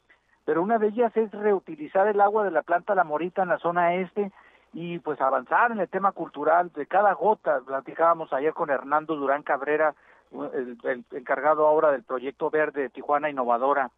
[0.45, 3.59] pero una de ellas es reutilizar el agua de la planta La Morita en la
[3.59, 4.33] zona este,
[4.75, 7.61] y pues avanzar en el tema cultural de cada gota.
[7.65, 9.95] Platicábamos ayer con Hernando Durán Cabrera,
[10.33, 13.91] el, encargado ahora del proyecto verde Tijuana Innovadora.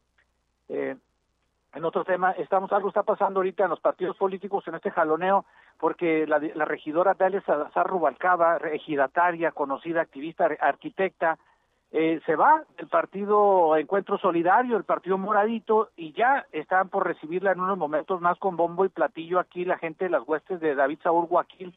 [0.69, 0.97] Eh,
[1.75, 5.47] en otro tema, estamos algo está pasando ahorita en los partidos políticos en este jaloneo,
[5.79, 11.39] porque la, la regidora Dalia Salazar Rubalcaba, ejidataria, conocida activista, arquitecta,
[11.93, 17.53] eh, se va el partido Encuentro Solidario, el partido Moradito, y ya están por recibirla
[17.53, 20.75] en unos momentos más con bombo y platillo aquí la gente de las huestes de
[20.75, 21.75] David Saúl Guaquil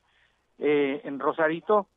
[0.57, 1.87] eh, en Rosarito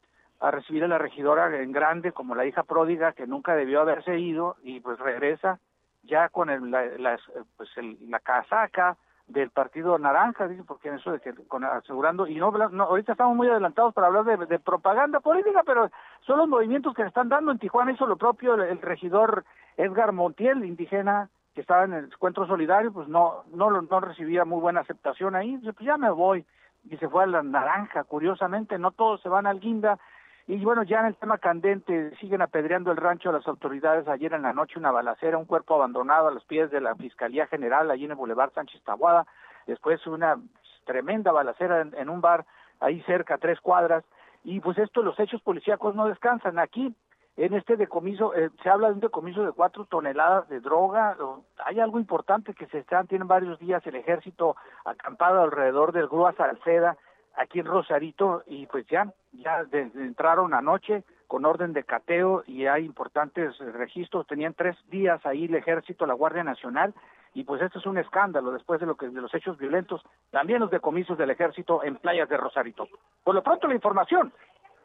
[0.40, 4.18] a recibir a la regidora en grande como la hija pródiga que nunca debió haberse
[4.18, 5.59] ido y pues regresa
[6.03, 7.18] ya con el, la,
[7.57, 7.70] pues
[8.09, 8.96] la casaca
[9.33, 13.12] del Partido Naranja, dice, porque en eso de que con, asegurando, y no, no, ahorita
[13.12, 15.90] estamos muy adelantados para hablar de, propaganda política, pero
[16.27, 19.45] son los movimientos que se están dando en Tijuana, hizo lo propio el, regidor
[19.77, 24.61] Edgar Montiel, indígena, que estaba en el encuentro solidario, pues no, no, no recibía muy
[24.61, 26.45] buena aceptación ahí, pues ya me voy,
[26.85, 29.99] y se fue a la naranja, curiosamente, no todos se van al guinda,
[30.48, 34.09] y bueno, ya en el tema candente, siguen apedreando el rancho a las autoridades.
[34.09, 37.46] Ayer en la noche una balacera, un cuerpo abandonado a los pies de la Fiscalía
[37.46, 39.26] General, allí en el Boulevard Sánchez Tabuada.
[39.66, 40.37] Después una
[40.85, 42.44] tremenda balacera en, un bar
[42.81, 44.05] ahí cerca, tres cuadras.
[44.42, 46.59] Y pues esto, los hechos policíacos no descansan.
[46.59, 46.92] Aquí,
[47.37, 51.16] en este decomiso, eh, se habla de un decomiso de cuatro toneladas de droga.
[51.64, 56.33] Hay algo importante que se están, tienen varios días el ejército acampado alrededor del Grúa
[56.33, 56.96] Salceda
[57.37, 62.85] aquí en Rosarito y pues ya, ya entraron anoche con orden de cateo y hay
[62.85, 66.95] importantes registros, tenían tres días ahí el ejército, la Guardia Nacional
[67.35, 70.61] y pues esto es un escándalo después de lo que de los hechos violentos, también
[70.61, 72.87] los decomisos del ejército en playas de Rosarito.
[73.25, 74.33] Por lo pronto la información.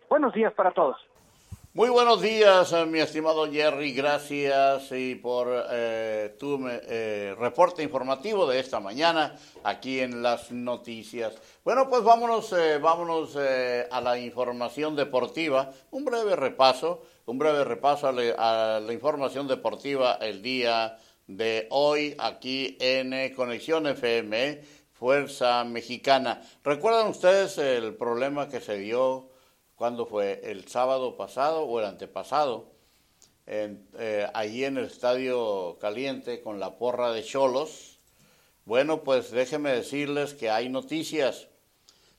[0.10, 0.98] Buenos días para todos.
[1.78, 3.94] Muy buenos días, eh, mi estimado Jerry.
[3.94, 11.36] Gracias y por eh, tu eh, reporte informativo de esta mañana aquí en las noticias.
[11.64, 15.72] Bueno, pues vámonos, vámonos a la información deportiva.
[15.92, 20.98] Un breve repaso, un breve repaso a, a, la información deportiva el día
[21.28, 24.64] de hoy aquí en Conexión FM,
[24.94, 26.42] Fuerza Mexicana.
[26.64, 29.37] ¿Recuerdan ustedes el problema que se dio?
[29.78, 30.42] ¿Cuándo fue?
[30.44, 32.72] ¿El sábado pasado o el antepasado?
[33.46, 38.00] eh, allí en el Estadio Caliente con la porra de Cholos.
[38.66, 41.48] Bueno, pues déjenme decirles que hay noticias.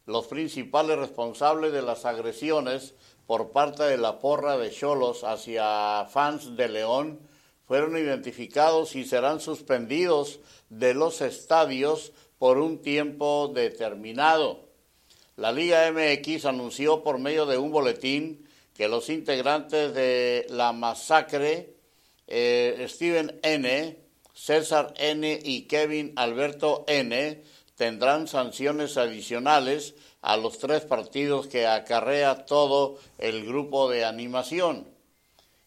[0.06, 2.94] Los principales responsables de las agresiones
[3.26, 7.18] por parte de la porra de Cholos hacia fans de León
[7.66, 10.38] fueron identificados y serán suspendidos
[10.70, 14.67] de los estadios por un tiempo determinado.
[15.38, 21.74] La Liga MX anunció por medio de un boletín que los integrantes de la masacre,
[22.26, 23.96] eh, Steven N.,
[24.34, 25.40] César N.
[25.44, 27.40] y Kevin Alberto N.,
[27.76, 34.88] tendrán sanciones adicionales a los tres partidos que acarrea todo el grupo de animación.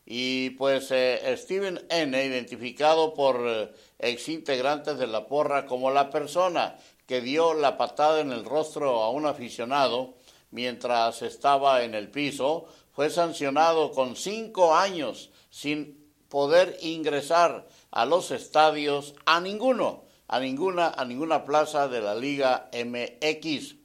[0.06, 3.70] Y pues eh, Steven N., identificado por eh,
[4.00, 6.76] exintegrantes de la porra como la persona
[7.12, 10.14] que dio la patada en el rostro a un aficionado
[10.50, 18.32] mientras estaba en el piso, fue sancionado con cinco años sin poder ingresar a los
[18.32, 23.76] estadios a ninguno, a ninguna, a ninguna plaza de la Liga MX.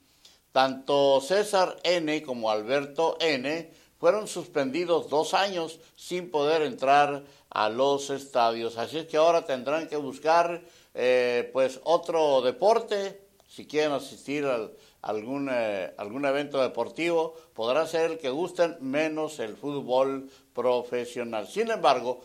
[0.53, 8.11] Tanto César N como Alberto N fueron suspendidos dos años sin poder entrar a los
[8.11, 8.79] estadios.
[8.79, 10.63] Así es que ahora tendrán que buscar
[10.99, 14.71] eh, pues otro deporte, si quieren asistir a
[15.03, 21.47] algún, eh, algún evento deportivo, podrá ser el que gusten, menos el fútbol profesional.
[21.47, 22.23] Sin embargo,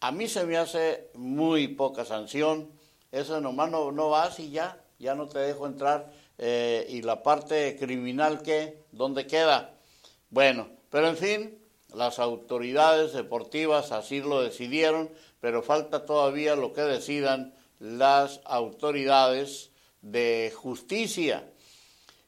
[0.00, 2.72] a mí se me hace muy poca sanción,
[3.12, 7.22] eso nomás no, no vas y ya, ya no te dejo entrar, eh, y la
[7.22, 9.74] parte criminal que, ¿dónde queda?
[10.30, 11.58] Bueno, pero en fin,
[11.94, 19.70] las autoridades deportivas así lo decidieron, pero falta todavía lo que decidan las autoridades
[20.02, 21.44] de justicia.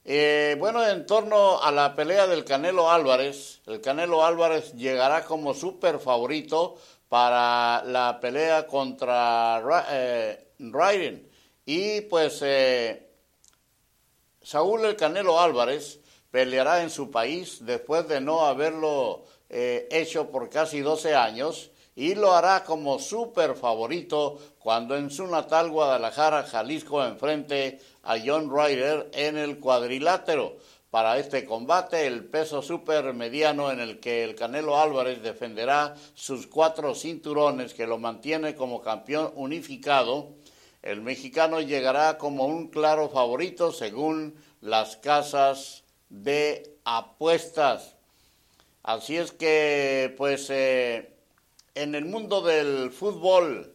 [0.04, 5.54] Eh, bueno, en torno a la pelea del Canelo Álvarez, el Canelo Álvarez llegará como
[5.54, 6.76] súper favorito
[7.08, 11.30] para la pelea contra eh, Raiden.
[11.64, 13.08] Y pues eh,
[14.42, 16.00] Saúl el Canelo Álvarez
[16.32, 22.32] peleará en su país después de no haberlo hecho por casi 12 años y lo
[22.32, 29.36] hará como súper favorito cuando en su natal Guadalajara, Jalisco, enfrente a John Ryder en
[29.36, 30.56] el cuadrilátero.
[30.90, 36.46] Para este combate, el peso super mediano en el que el Canelo Álvarez defenderá sus
[36.46, 40.30] cuatro cinturones que lo mantiene como campeón unificado,
[40.84, 47.96] el mexicano llegará como un claro favorito según las casas de apuestas.
[48.82, 51.13] Así es que, pues, eh,
[51.74, 53.74] en el mundo del fútbol,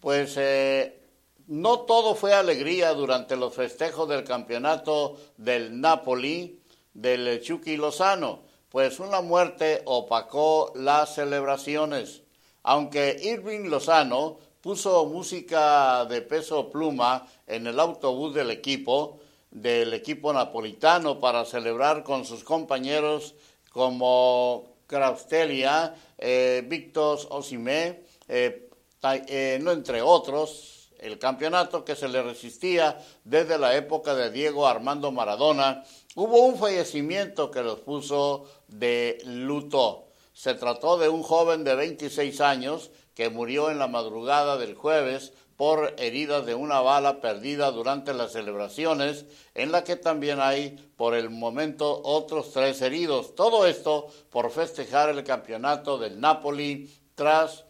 [0.00, 1.00] pues eh,
[1.46, 6.60] no todo fue alegría durante los festejos del campeonato del Napoli
[6.92, 12.22] del Chucky Lozano, pues una muerte opacó las celebraciones.
[12.62, 19.20] Aunque Irving Lozano puso música de peso pluma en el autobús del equipo,
[19.50, 23.34] del equipo napolitano para celebrar con sus compañeros
[23.70, 28.68] como Craustelia, eh, Víctor Osimé, eh,
[29.02, 34.66] eh, no entre otros, el campeonato que se le resistía desde la época de Diego
[34.66, 40.08] Armando Maradona, hubo un fallecimiento que los puso de luto.
[40.32, 45.32] Se trató de un joven de 26 años que murió en la madrugada del jueves
[45.56, 49.24] por heridas de una bala perdida durante las celebraciones,
[49.54, 53.34] en la que también hay por el momento otros tres heridos.
[53.34, 57.64] Todo esto por festejar el campeonato del Napoli tras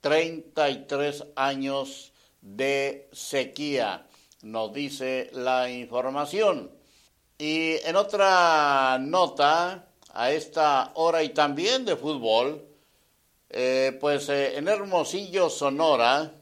[0.00, 4.06] 33 años de sequía,
[4.42, 6.70] nos dice la información.
[7.38, 12.64] Y en otra nota, a esta hora y también de fútbol,
[13.50, 16.32] eh, pues eh, en Hermosillo, Sonora,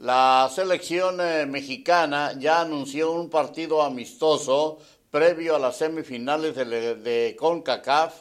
[0.00, 4.78] la selección eh, mexicana ya anunció un partido amistoso
[5.10, 8.14] previo a las semifinales de, de, CONCACAF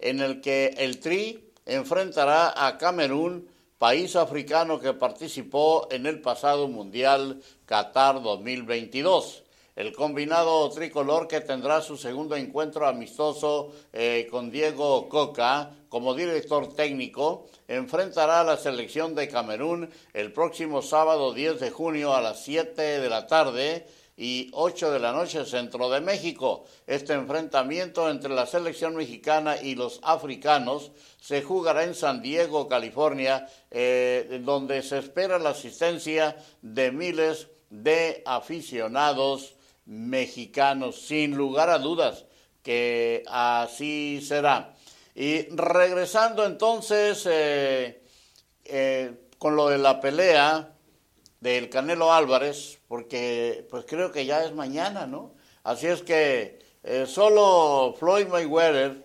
[0.00, 3.48] en el que el Tri enfrentará a Camerún,
[3.78, 9.43] país africano que participó en el pasado Mundial Qatar 2022
[9.76, 16.74] el combinado tricolor que tendrá su segundo encuentro amistoso eh, con Diego Coca como director
[16.74, 22.42] técnico, enfrentará a la selección de Camerún el próximo sábado 10 de junio a las
[22.44, 26.64] 7 de la tarde y 8 de la noche centro de México.
[26.86, 33.48] Este enfrentamiento entre la selección mexicana y los africanos se jugará en San Diego, California,
[33.70, 39.56] eh, donde se espera la asistencia de miles de aficionados
[39.86, 42.24] mexicanos, sin lugar a dudas
[42.64, 44.74] que así será.
[45.14, 48.02] Y regresando entonces eh,
[48.64, 50.72] eh, con lo de la pelea
[51.38, 55.34] del Canelo Álvarez, porque pues creo que ya es mañana, ¿no?
[55.62, 59.04] Así es que eh, solo Floyd Mayweather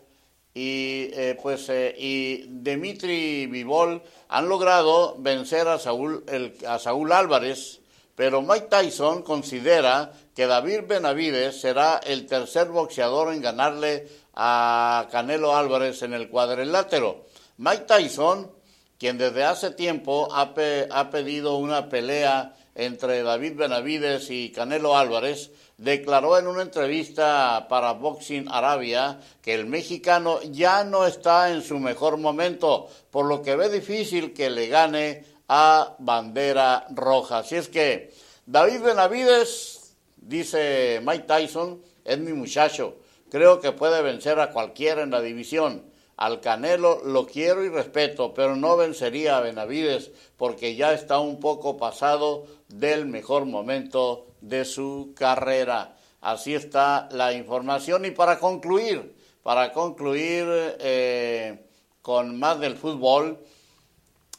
[0.53, 1.09] y
[1.41, 6.25] pues y Dimitri Vivol han logrado vencer a Saúl
[6.67, 7.81] a Saúl Álvarez,
[8.15, 15.53] pero Mike Tyson considera que David Benavides será el tercer boxeador en ganarle a Canelo
[15.53, 17.25] Álvarez en el cuadrilátero.
[17.57, 18.49] Mike Tyson,
[18.97, 20.53] quien desde hace tiempo ha,
[20.91, 27.91] ha pedido una pelea entre David Benavides y Canelo Álvarez, declaró en una entrevista para
[27.91, 33.57] Boxing Arabia que el mexicano ya no está en su mejor momento, por lo que
[33.57, 37.39] ve difícil que le gane a bandera roja.
[37.39, 38.13] Así es que
[38.45, 39.78] David Benavides,
[40.21, 42.97] dice Mike Tyson, es mi muchacho.
[43.29, 45.83] Creo que puede vencer a cualquiera en la división.
[46.17, 51.39] Al Canelo lo quiero y respeto, pero no vencería a Benavides porque ya está un
[51.39, 55.95] poco pasado del mejor momento de su carrera.
[56.21, 58.03] Así está la información.
[58.05, 60.45] Y para concluir, para concluir
[60.79, 61.65] eh,
[62.01, 63.39] con más del fútbol,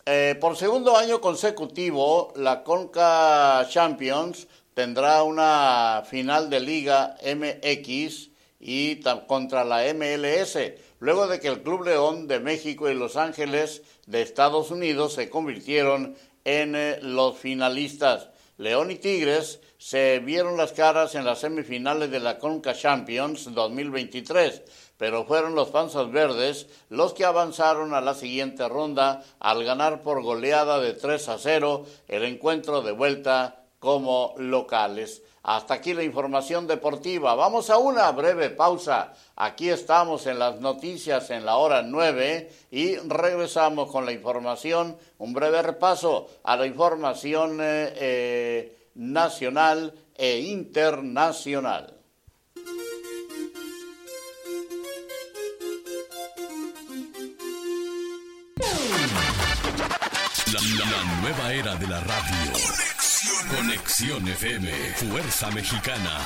[0.05, 9.01] eh, por segundo año consecutivo, la Conca Champions tendrá una final de Liga MX y
[9.27, 10.59] contra la MLS,
[10.99, 15.31] luego de que el Club León de México y Los Ángeles de Estados Unidos se
[15.31, 16.15] convirtieron
[16.45, 18.29] en eh, los finalistas.
[18.59, 24.63] León y Tigres se vieron las caras en las semifinales de la Conca Champions 2023,
[24.99, 30.23] pero fueron los Panzas Verdes los que avanzaron a la siguiente ronda al ganar por
[30.23, 35.23] goleada de 3 a 0 el encuentro de vuelta como locales.
[35.43, 37.35] Hasta aquí la información deportiva.
[37.35, 39.15] Vamos a una breve pausa.
[39.35, 45.33] Aquí estamos en las noticias en la hora 9 y regresamos con la información, un
[45.33, 51.97] breve repaso a la información eh, eh, nacional e internacional.
[60.79, 62.90] la nueva era de la radio.
[63.23, 66.21] Conexión FM, Fuerza Mexicana.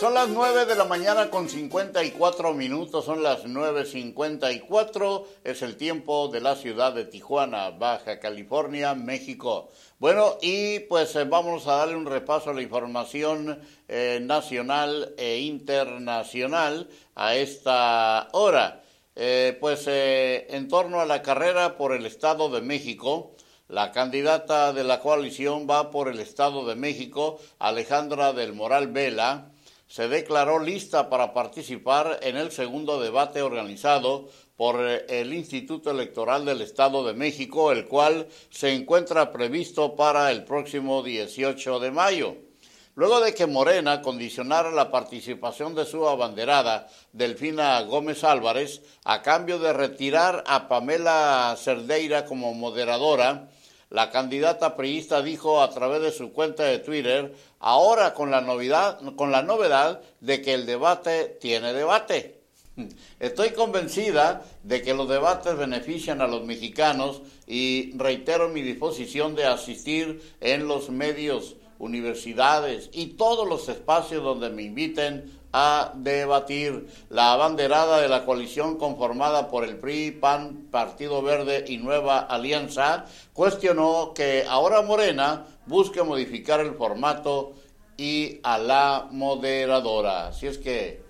[0.00, 6.26] Son las 9 de la mañana con 54 minutos, son las 9.54, es el tiempo
[6.26, 9.70] de la ciudad de Tijuana, Baja California, México.
[10.00, 15.38] Bueno, y pues eh, vamos a darle un repaso a la información eh, nacional e
[15.38, 18.82] internacional a esta hora.
[19.16, 23.34] Eh, pues eh, en torno a la carrera por el Estado de México,
[23.68, 29.50] la candidata de la coalición va por el Estado de México, Alejandra del Moral Vela,
[29.86, 36.44] se declaró lista para participar en el segundo debate organizado por eh, el Instituto Electoral
[36.44, 42.49] del Estado de México, el cual se encuentra previsto para el próximo 18 de mayo.
[42.96, 49.58] Luego de que Morena condicionara la participación de su abanderada, Delfina Gómez Álvarez, a cambio
[49.60, 53.48] de retirar a Pamela Cerdeira como moderadora,
[53.90, 59.00] la candidata priista dijo a través de su cuenta de Twitter, ahora con la novedad,
[59.16, 62.40] con la novedad de que el debate tiene debate.
[63.20, 69.46] Estoy convencida de que los debates benefician a los mexicanos y reitero mi disposición de
[69.46, 76.86] asistir en los medios universidades y todos los espacios donde me inviten a debatir.
[77.08, 83.06] La abanderada de la coalición conformada por el PRI, PAN, Partido Verde y Nueva Alianza
[83.32, 87.54] cuestionó que ahora Morena busque modificar el formato
[87.96, 90.28] y a la moderadora.
[90.28, 91.02] Así es que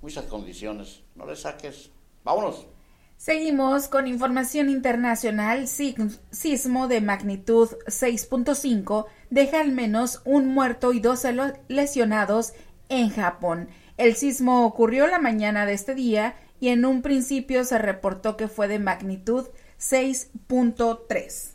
[0.00, 1.00] muchas condiciones.
[1.16, 1.90] No le saques.
[2.22, 2.77] Vámonos.
[3.18, 5.66] Seguimos con información internacional.
[5.66, 11.24] Sismo de magnitud 6.5 deja al menos un muerto y dos
[11.66, 12.52] lesionados
[12.88, 13.70] en Japón.
[13.96, 18.46] El sismo ocurrió la mañana de este día y en un principio se reportó que
[18.46, 19.48] fue de magnitud
[19.80, 21.54] 6.3.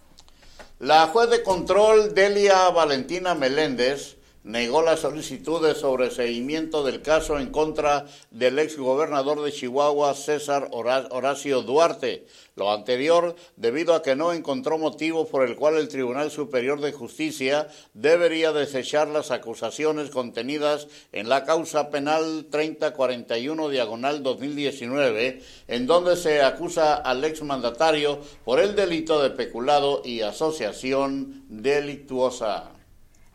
[0.80, 7.50] La juez de control Delia Valentina Meléndez negó las solicitudes sobre seguimiento del caso en
[7.50, 12.28] contra del ex gobernador de Chihuahua, César Horacio Duarte.
[12.56, 16.92] Lo anterior debido a que no encontró motivo por el cual el Tribunal Superior de
[16.92, 26.16] Justicia debería desechar las acusaciones contenidas en la causa penal 3041 diagonal 2019, en donde
[26.16, 32.73] se acusa al ex mandatario por el delito de peculado y asociación delictuosa.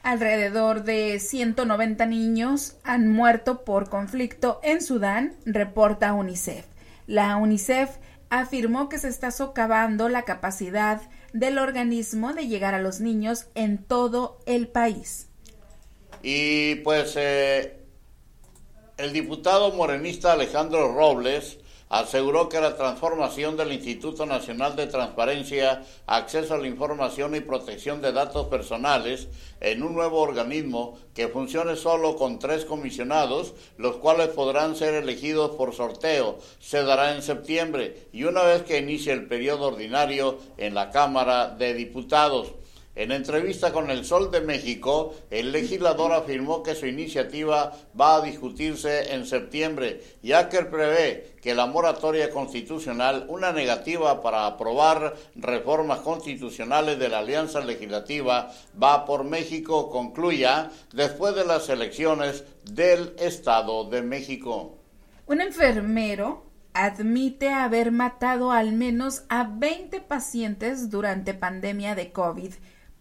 [0.03, 6.65] Alrededor de 190 niños han muerto por conflicto en Sudán, reporta UNICEF.
[7.07, 7.97] La UNICEF
[8.31, 13.79] afirmó que se está socavando la capacidad del organismo de llegar a los niños en
[13.79, 15.29] todo el país.
[16.23, 17.79] Y pues eh,
[18.97, 26.55] el diputado morenista Alejandro Robles aseguró que la transformación del Instituto Nacional de Transparencia, Acceso
[26.55, 29.29] a la Información y Protección de Datos Personales
[29.61, 35.53] en un nuevo organismo que funcione solo con tres comisionados, los cuales podrán ser elegidos
[35.57, 40.75] por sorteo, se dará en septiembre y una vez que inicie el periodo ordinario en
[40.75, 42.53] la Cámara de Diputados.
[42.99, 48.23] En entrevista con El Sol de México, el legislador afirmó que su iniciativa va a
[48.23, 56.01] discutirse en septiembre, ya que prevé que la moratoria constitucional, una negativa para aprobar reformas
[56.01, 58.51] constitucionales de la Alianza Legislativa,
[58.83, 64.77] va por México, concluya después de las elecciones del Estado de México.
[65.27, 66.43] Un enfermero
[66.75, 72.55] admite haber matado al menos a 20 pacientes durante pandemia de COVID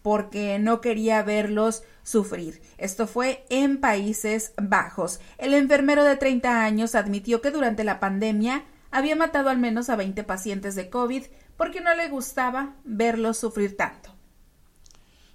[0.07, 2.61] porque no quería verlos sufrir.
[2.77, 5.19] Esto fue en Países Bajos.
[5.37, 9.97] El enfermero de 30 años admitió que durante la pandemia había matado al menos a
[9.97, 11.25] 20 pacientes de COVID
[11.57, 14.11] porque no le gustaba verlos sufrir tanto.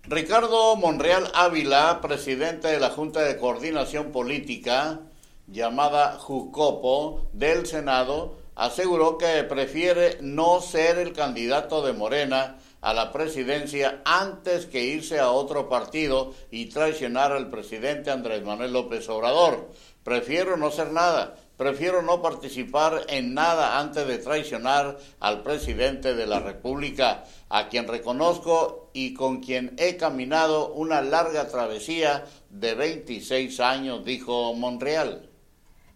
[0.05, 5.01] Ricardo Monreal Ávila, presidente de la Junta de Coordinación Política,
[5.49, 13.13] llamada JUCOPO, del Senado, aseguró que prefiere no ser el candidato de Morena a la
[13.13, 19.71] presidencia antes que irse a otro partido y traicionar al presidente Andrés Manuel López Obrador.
[20.03, 26.27] Prefiero no ser nada, prefiero no participar en nada antes de traicionar al presidente de
[26.27, 33.61] la República, a quien reconozco y con quien he caminado una larga travesía de 26
[33.61, 35.31] años, dijo Monreal.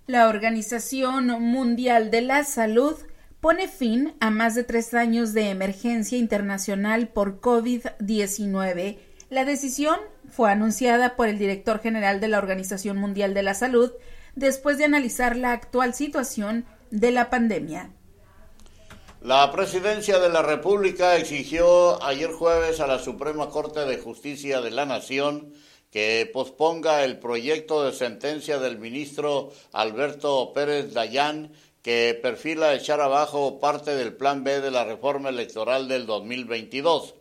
[0.07, 2.95] La Organización Mundial de la Salud
[3.47, 8.99] pone fin a más de tres años de emergencia internacional por COVID-19.
[9.31, 13.93] La decisión fue anunciada por el director general de la Organización Mundial de la Salud
[14.35, 17.93] después de analizar la actual situación de la pandemia.
[19.23, 24.73] La presidencia de la República exigió ayer jueves a la Suprema Corte de Justicia de
[24.73, 25.53] la Nación
[25.93, 31.53] que posponga el proyecto de sentencia del ministro Alberto Pérez Dayán
[31.87, 37.15] que perfila echar abajo parte del Plan B de la reforma electoral del 2022.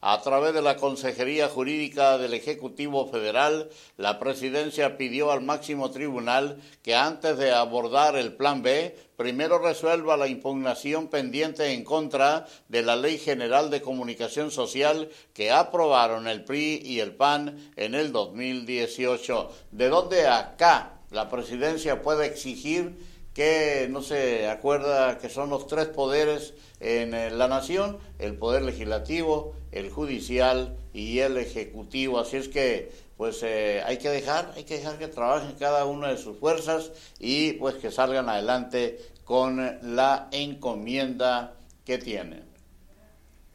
[0.00, 6.60] A través de la Consejería Jurídica del Ejecutivo Federal, la Presidencia pidió al máximo tribunal
[6.82, 12.82] que antes de abordar el Plan B, primero resuelva la impugnación pendiente en contra de
[12.82, 18.10] la Ley General de Comunicación Social que aprobaron el PRI y el PAN en el
[18.10, 19.52] 2018.
[19.70, 22.96] De donde acá la Presidencia puede exigir
[23.38, 28.62] que no se acuerda que son los tres poderes en eh, la nación, el poder
[28.62, 32.18] legislativo, el judicial y el ejecutivo.
[32.18, 36.08] Así es que pues eh, hay que dejar, hay que dejar que trabajen cada una
[36.08, 42.42] de sus fuerzas y pues que salgan adelante con la encomienda que tienen.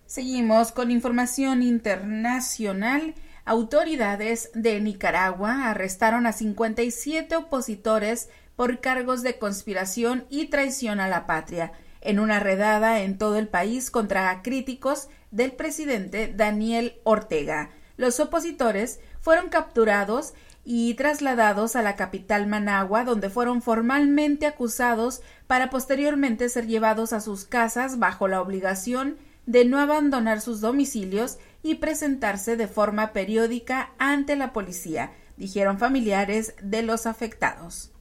[0.06, 3.16] Seguimos con información internacional.
[3.44, 11.26] Autoridades de Nicaragua arrestaron a 57 opositores por cargos de conspiración y traición a la
[11.26, 17.70] patria, en una redada en todo el país contra críticos del presidente Daniel Ortega.
[17.98, 20.34] Los opositores fueron capturados
[20.66, 27.22] y trasladados a la capital Managua, donde fueron formalmente acusados para posteriormente ser llevados a
[27.22, 33.92] sus casas bajo la obligación de no abandonar sus domicilios y presentarse de forma periódica
[33.98, 37.93] ante la policía, dijeron familiares de los afectados.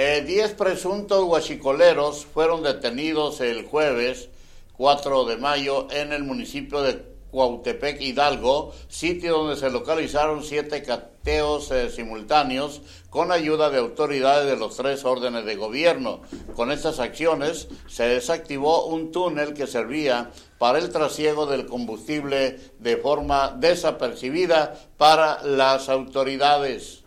[0.00, 4.28] Eh, diez presuntos guachicoleros fueron detenidos el jueves
[4.76, 11.72] 4 de mayo en el municipio de Cuautepec Hidalgo, sitio donde se localizaron siete cateos
[11.72, 12.80] eh, simultáneos
[13.10, 16.20] con ayuda de autoridades de los tres órdenes de gobierno.
[16.54, 22.98] Con estas acciones se desactivó un túnel que servía para el trasiego del combustible de
[22.98, 26.97] forma desapercibida para las autoridades.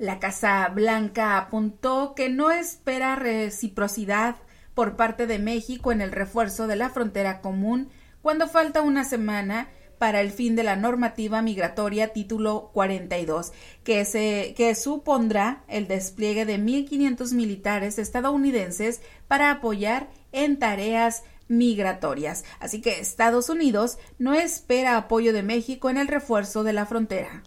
[0.00, 4.36] La Casa Blanca apuntó que no espera reciprocidad
[4.72, 7.90] por parte de México en el refuerzo de la frontera común
[8.22, 13.52] cuando falta una semana para el fin de la normativa migratoria título 42,
[13.84, 22.46] que, se, que supondrá el despliegue de 1.500 militares estadounidenses para apoyar en tareas migratorias.
[22.58, 27.42] Así que Estados Unidos no espera apoyo de México en el refuerzo de la frontera.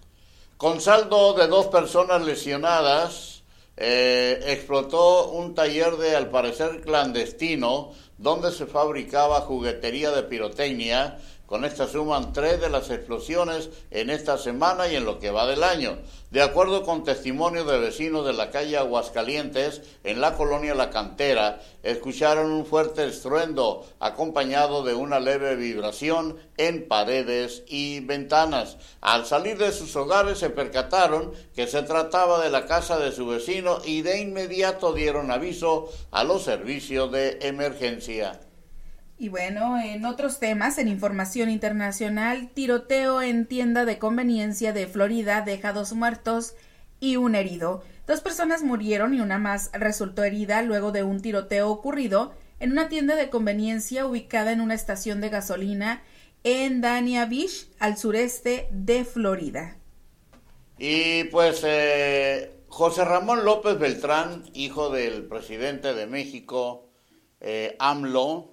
[0.64, 3.44] Con saldo de dos personas lesionadas,
[3.76, 11.66] eh, explotó un taller de, al parecer, clandestino, donde se fabricaba juguetería de pirotecnia con
[11.66, 15.64] esta suman tres de las explosiones en esta semana y en lo que va del
[15.64, 15.98] año.
[16.32, 21.62] De acuerdo con testimonio de vecinos de la calle Aguascalientes, en la colonia La Cantera,
[21.84, 28.78] escucharon un fuerte estruendo acompañado de una leve vibración en paredes y ventanas.
[29.02, 33.28] Al salir de sus hogares se percataron que se trataba de la casa de su
[33.28, 38.40] vecino y de inmediato dieron aviso a los servicios de emergencia.
[39.24, 45.44] Y bueno, en otros temas, en información internacional, tiroteo en tienda de conveniencia de Florida
[45.44, 46.56] deja dos muertos
[47.00, 47.86] y un herido.
[48.06, 52.90] Dos personas murieron y una más resultó herida luego de un tiroteo ocurrido en una
[52.90, 56.04] tienda de conveniencia ubicada en una estación de gasolina
[56.44, 59.78] en Dania Beach, al sureste de Florida.
[60.78, 66.90] Y pues eh, José Ramón López Beltrán, hijo del presidente de México,
[67.40, 68.53] eh, AMLO,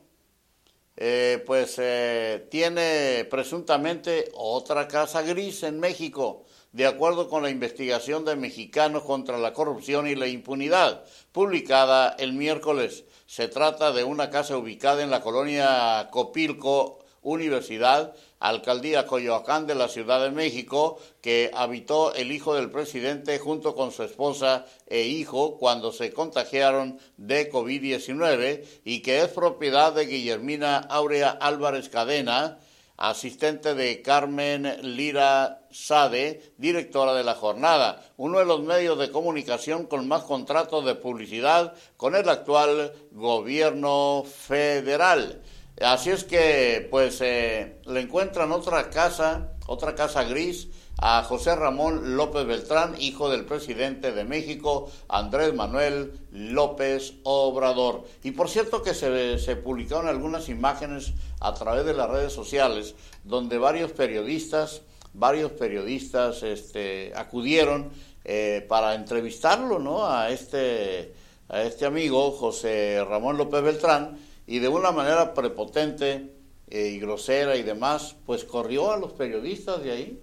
[1.03, 8.27] eh, pues eh, tiene presuntamente otra casa gris en México, de acuerdo con la investigación
[8.27, 13.05] de Mexicanos contra la Corrupción y la Impunidad, publicada el miércoles.
[13.25, 19.89] Se trata de una casa ubicada en la colonia Copilco, Universidad, alcaldía Coyoacán de la
[19.89, 25.59] Ciudad de México, que habitó el hijo del presidente junto con su esposa e hijo
[25.59, 32.59] cuando se contagiaron de COVID-19 y que es propiedad de Guillermina Aurea Álvarez Cadena,
[32.97, 39.87] asistente de Carmen Lira Sade, directora de la jornada, uno de los medios de comunicación
[39.87, 45.41] con más contratos de publicidad con el actual gobierno federal.
[45.81, 50.69] Así es que, pues, eh, le encuentran otra casa, otra casa gris
[50.99, 58.05] a José Ramón López Beltrán, hijo del presidente de México, Andrés Manuel López Obrador.
[58.23, 63.57] Y por cierto que se, publicaron algunas imágenes a través de las redes sociales donde
[63.57, 64.83] varios periodistas,
[65.15, 67.91] varios periodistas este, acudieron
[68.25, 70.07] eh, para entrevistarlo, ¿no?
[70.07, 71.15] A este,
[71.49, 74.19] a este amigo, José Ramón López Beltrán,
[74.51, 76.35] y de una manera prepotente
[76.71, 80.21] eh, y grosera y demás, pues corrió a los periodistas de ahí.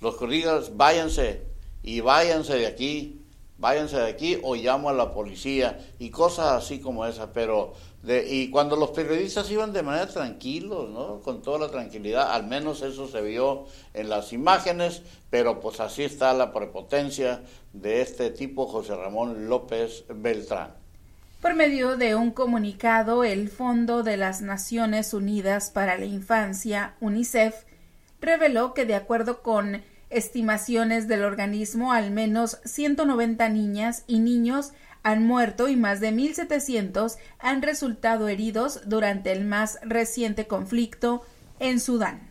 [0.00, 1.42] Los corridas, váyanse
[1.82, 3.22] y váyanse de aquí,
[3.58, 7.32] váyanse de aquí o llamo a la policía y cosas así como esa.
[7.32, 7.72] Pero,
[8.06, 11.20] y cuando los periodistas iban de manera tranquilos, ¿no?
[11.22, 13.64] Con toda la tranquilidad, al menos eso se vio
[13.94, 17.42] en las imágenes, pero pues así está la prepotencia
[17.72, 20.85] de este tipo, José Ramón López Beltrán.
[21.40, 27.54] Por medio de un comunicado, el Fondo de las Naciones Unidas para la Infancia, UNICEF,
[28.20, 34.72] reveló que de acuerdo con estimaciones del organismo, al menos 190 niñas y niños
[35.02, 41.22] han muerto y más de 1.700 han resultado heridos durante el más reciente conflicto
[41.60, 42.30] en Sudán.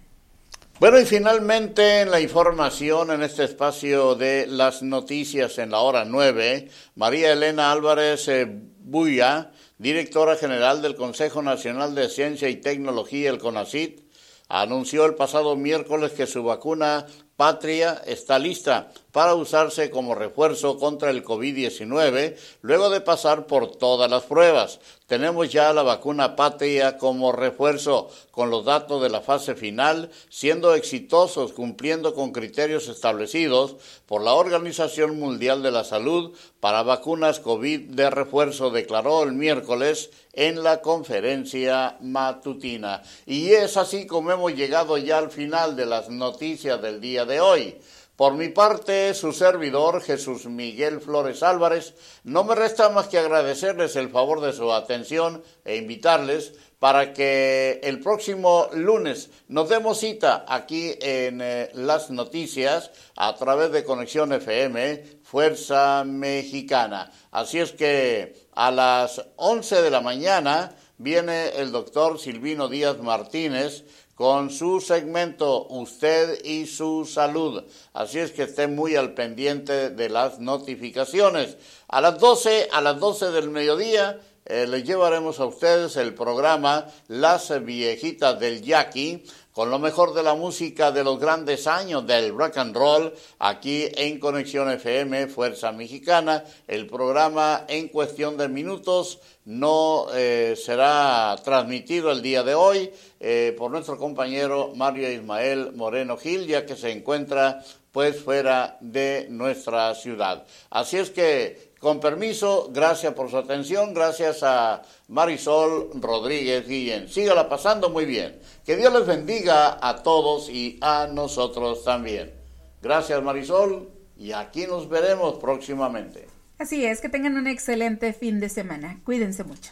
[0.78, 6.04] Bueno, y finalmente en la información en este espacio de las noticias en la hora
[6.04, 13.32] 9, María Elena Álvarez eh, Buya, directora general del Consejo Nacional de Ciencia y Tecnología,
[13.32, 14.02] el CONACIT,
[14.48, 21.10] anunció el pasado miércoles que su vacuna Patria está lista para usarse como refuerzo contra
[21.10, 24.82] el COVID-19 luego de pasar por todas las pruebas.
[25.08, 30.76] Tenemos ya la vacuna Patria como refuerzo con los datos de la fase final siendo
[30.76, 37.92] exitosos cumpliendo con criterios establecidos por la Organización Mundial de la Salud para vacunas COVID
[37.92, 43.02] de refuerzo, declaró el miércoles en la conferencia matutina.
[43.26, 47.40] Y es así como hemos llegado ya al final de las noticias del día de
[47.40, 47.78] hoy.
[48.16, 53.98] Por mi parte, su servidor Jesús Miguel Flores Álvarez, no me resta más que agradecerles
[53.98, 60.46] el favor de su atención e invitarles para que el próximo lunes nos demos cita
[60.48, 67.12] aquí en eh, las noticias a través de Conexión FM, Fuerza Mexicana.
[67.32, 73.84] Así es que a las 11 de la mañana viene el doctor Silvino Díaz Martínez
[74.16, 77.64] con su segmento Usted y su salud.
[77.94, 81.58] Así es que esté muy al pendiente de las notificaciones.
[81.88, 86.86] A las 12, a las 12 del mediodía eh, les llevaremos a ustedes el programa
[87.08, 89.24] Las viejitas del Yaqui
[89.56, 93.86] con lo mejor de la música de los grandes años del rock and roll aquí
[93.96, 96.44] en Conexión FM Fuerza Mexicana.
[96.68, 102.92] El programa en cuestión de minutos no eh, será transmitido el día de hoy
[103.22, 109.28] eh, por nuestro compañero Mario Ismael Moreno Gil, ya que se encuentra pues fuera de
[109.30, 110.46] nuestra ciudad.
[110.70, 117.08] Así es que con permiso, gracias por su atención, gracias a Marisol Rodríguez Guillén.
[117.08, 118.40] Sígala pasando muy bien.
[118.66, 122.34] Que Dios les bendiga a todos y a nosotros también.
[122.82, 126.28] Gracias Marisol y aquí nos veremos próximamente.
[126.58, 129.02] Así es, que tengan un excelente fin de semana.
[129.04, 129.72] Cuídense mucho.